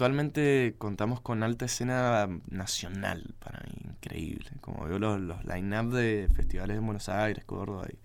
Actualmente 0.00 0.76
contamos 0.78 1.20
con 1.20 1.42
alta 1.42 1.66
escena 1.66 2.26
nacional, 2.48 3.34
para 3.38 3.60
mí, 3.60 3.82
increíble. 3.84 4.50
Como 4.62 4.86
veo 4.86 4.98
los, 4.98 5.20
los 5.20 5.44
line-up 5.44 5.92
de 5.92 6.26
festivales 6.34 6.76
de 6.76 6.80
Buenos 6.80 7.10
Aires, 7.10 7.44
Córdoba 7.44 7.86
y 7.92 7.98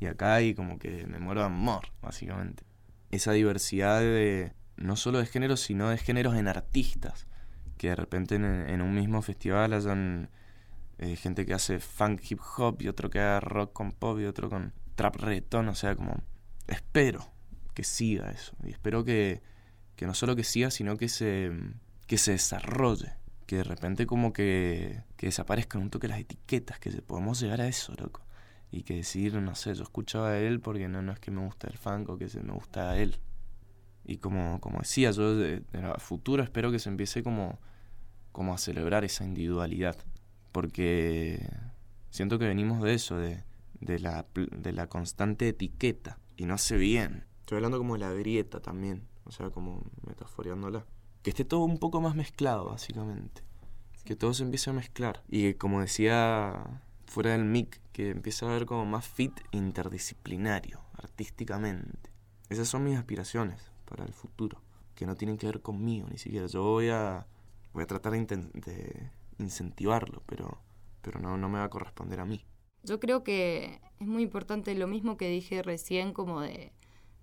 y 0.00 0.06
acá 0.06 0.34
hay 0.34 0.54
como 0.54 0.78
que 0.78 1.06
me 1.06 1.18
muero 1.18 1.40
de 1.40 1.46
amor, 1.46 1.88
básicamente. 2.00 2.64
Esa 3.10 3.32
diversidad 3.32 4.00
de 4.00 4.52
no 4.76 4.96
solo 4.96 5.18
de 5.18 5.26
géneros, 5.26 5.60
sino 5.60 5.90
de 5.90 5.98
géneros 5.98 6.36
en 6.36 6.48
artistas. 6.48 7.26
Que 7.76 7.88
de 7.88 7.96
repente 7.96 8.36
en, 8.36 8.80
un 8.80 8.94
mismo 8.94 9.22
festival 9.22 9.72
hayan 9.72 10.30
eh, 10.98 11.16
gente 11.16 11.46
que 11.46 11.54
hace 11.54 11.78
funk 11.80 12.20
hip 12.28 12.40
hop 12.56 12.82
y 12.82 12.88
otro 12.88 13.10
que 13.10 13.20
haga 13.20 13.40
rock 13.40 13.72
con 13.72 13.92
pop 13.92 14.18
y 14.20 14.24
otro 14.24 14.48
con 14.48 14.72
trap 14.94 15.16
reggaeton. 15.16 15.68
O 15.68 15.74
sea, 15.74 15.96
como 15.96 16.22
espero 16.66 17.26
que 17.74 17.84
siga 17.84 18.30
eso. 18.30 18.54
Y 18.64 18.70
espero 18.70 19.04
que, 19.04 19.42
que 19.98 20.06
no 20.06 20.14
solo 20.14 20.36
que 20.36 20.44
siga, 20.44 20.70
sino 20.70 20.96
que 20.96 21.10
se, 21.10 21.50
que 22.06 22.16
se 22.16 22.30
desarrolle. 22.32 23.16
Que 23.46 23.56
de 23.56 23.64
repente 23.64 24.06
como 24.06 24.32
que, 24.32 25.02
que 25.16 25.26
desaparezcan 25.26 25.82
un 25.82 25.90
toque 25.90 26.06
las 26.06 26.20
etiquetas, 26.20 26.78
que 26.78 26.90
podemos 27.02 27.40
llegar 27.40 27.60
a 27.60 27.68
eso, 27.68 27.92
loco 27.98 28.22
y 28.70 28.82
que 28.82 28.94
decir, 28.94 29.34
no 29.34 29.54
sé, 29.54 29.74
yo 29.74 29.82
escuchaba 29.82 30.30
a 30.30 30.38
él 30.38 30.60
porque 30.60 30.88
no, 30.88 31.02
no 31.02 31.12
es 31.12 31.18
que 31.18 31.30
me 31.30 31.44
gusta 31.44 31.68
el 31.68 31.78
funk 31.78 32.08
o 32.10 32.18
que 32.18 32.28
se 32.28 32.40
me 32.42 32.52
gusta 32.52 32.90
a 32.90 32.98
él. 32.98 33.16
Y 34.04 34.18
como, 34.18 34.60
como 34.60 34.78
decía, 34.78 35.10
yo 35.10 35.36
de, 35.36 35.62
futuro 35.98 36.42
espero 36.42 36.70
que 36.70 36.78
se 36.78 36.88
empiece 36.88 37.22
como, 37.22 37.58
como 38.30 38.54
a 38.54 38.58
celebrar 38.58 39.04
esa 39.04 39.24
individualidad. 39.24 39.96
Porque 40.52 41.50
siento 42.10 42.38
que 42.38 42.46
venimos 42.46 42.82
de 42.82 42.94
eso, 42.94 43.16
de, 43.16 43.42
de, 43.80 43.98
la, 43.98 44.26
de 44.34 44.72
la 44.72 44.86
constante 44.86 45.48
etiqueta. 45.48 46.18
Y 46.36 46.44
no 46.46 46.54
hace 46.54 46.76
bien. 46.76 47.24
Estoy 47.40 47.56
hablando 47.56 47.78
como 47.78 47.94
de 47.94 48.00
la 48.00 48.12
grieta 48.12 48.60
también, 48.60 49.02
o 49.28 49.32
sea, 49.32 49.50
como 49.50 49.82
metaforeándola. 50.06 50.84
Que 51.22 51.30
esté 51.30 51.44
todo 51.44 51.60
un 51.60 51.78
poco 51.78 52.00
más 52.00 52.14
mezclado, 52.14 52.66
básicamente. 52.66 53.42
Que 54.04 54.16
todo 54.16 54.34
se 54.34 54.42
empiece 54.42 54.70
a 54.70 54.72
mezclar. 54.72 55.22
Y 55.28 55.54
como 55.54 55.80
decía 55.80 56.82
fuera 57.08 57.32
del 57.32 57.44
mic, 57.44 57.80
que 57.92 58.10
empieza 58.10 58.46
a 58.46 58.52
ver 58.52 58.66
como 58.66 58.84
más 58.84 59.06
fit 59.06 59.32
interdisciplinario, 59.50 60.80
artísticamente. 60.94 62.10
Esas 62.48 62.68
son 62.68 62.84
mis 62.84 62.96
aspiraciones 62.96 63.72
para 63.86 64.04
el 64.04 64.12
futuro, 64.12 64.62
que 64.94 65.06
no 65.06 65.16
tienen 65.16 65.38
que 65.38 65.46
ver 65.46 65.62
conmigo 65.62 66.06
ni 66.10 66.18
siquiera. 66.18 66.46
Yo 66.46 66.62
voy 66.62 66.90
a, 66.90 67.26
voy 67.72 67.82
a 67.82 67.86
tratar 67.86 68.12
de, 68.12 69.10
incentivarlo, 69.38 70.22
pero, 70.26 70.60
pero 71.02 71.20
no, 71.20 71.36
no 71.36 71.48
me 71.48 71.58
va 71.58 71.64
a 71.64 71.70
corresponder 71.70 72.20
a 72.20 72.24
mí. 72.24 72.44
Yo 72.84 73.00
creo 73.00 73.24
que 73.24 73.80
es 73.98 74.06
muy 74.06 74.22
importante 74.22 74.74
lo 74.74 74.86
mismo 74.86 75.16
que 75.16 75.28
dije 75.28 75.62
recién, 75.62 76.12
como 76.12 76.40
de, 76.40 76.72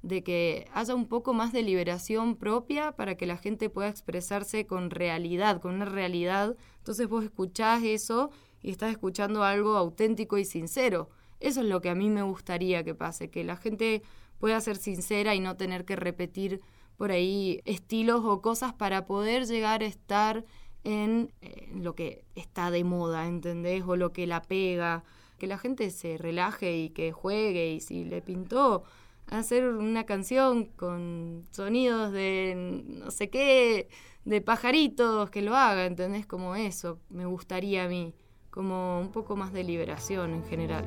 de 0.02 0.24
que 0.24 0.68
haya 0.74 0.94
un 0.94 1.08
poco 1.08 1.34
más 1.34 1.52
de 1.52 1.64
liberación 1.64 2.36
propia 2.36 2.92
para 2.92 3.16
que 3.16 3.26
la 3.26 3.38
gente 3.38 3.70
pueda 3.70 3.90
expresarse 3.90 4.68
con 4.68 4.92
realidad, 4.92 5.62
con 5.62 5.76
una 5.76 5.86
realidad. 5.86 6.56
Entonces 6.78 7.08
vos 7.08 7.24
escuchás 7.24 7.84
eso 7.84 8.30
y 8.62 8.72
estás 8.72 8.92
escuchando 8.92 9.44
algo 9.44 9.76
auténtico 9.78 10.38
y 10.38 10.46
sincero. 10.46 11.10
Eso 11.40 11.62
es 11.62 11.68
lo 11.68 11.82
que 11.82 11.90
a 11.90 11.96
mí 11.96 12.10
me 12.10 12.22
gustaría 12.22 12.84
que 12.84 12.96
pase, 12.96 13.30
que 13.30 13.44
la 13.44 13.58
gente 13.58 14.04
pueda 14.40 14.60
ser 14.62 14.78
sincera 14.78 15.36
y 15.36 15.40
no 15.40 15.58
tener 15.58 15.86
que 15.86 15.96
repetir 15.96 16.62
por 16.98 17.12
ahí 17.12 17.62
estilos 17.66 18.22
o 18.24 18.42
cosas 18.42 18.74
para 18.74 19.06
poder 19.06 19.46
llegar 19.46 19.82
a 19.82 19.86
estar 19.86 20.46
en, 20.84 21.32
lo 21.74 21.96
que 21.96 22.24
está 22.36 22.72
de 22.72 22.84
moda, 22.84 23.28
¿entendés? 23.28 23.84
O 23.86 23.96
lo 23.96 24.14
que 24.14 24.28
la 24.28 24.42
pega. 24.42 25.04
Que 25.38 25.48
la 25.48 25.58
gente 25.58 25.90
se 25.90 26.18
relaje 26.18 26.78
y 26.78 26.90
que 26.90 27.12
juegue 27.12 27.74
y 27.74 27.82
si 27.82 28.06
le 28.06 28.22
pintó 28.22 28.84
hacer 29.28 29.68
una 29.68 30.06
canción 30.06 30.66
con 30.66 31.46
sonidos 31.52 32.12
de 32.12 32.84
no 32.86 33.12
sé 33.12 33.30
qué, 33.30 33.90
de 34.24 34.42
pajaritos, 34.42 35.30
que 35.30 35.42
lo 35.42 35.56
haga, 35.56 35.86
¿entendés? 35.86 36.26
Como 36.26 36.56
eso 36.56 37.00
me 37.10 37.26
gustaría 37.26 37.86
a 37.86 37.88
mí 37.88 38.16
como 38.56 39.02
un 39.02 39.12
poco 39.12 39.36
más 39.36 39.52
de 39.52 39.66
liberación 39.66 40.34
en 40.34 40.46
general. 40.46 40.86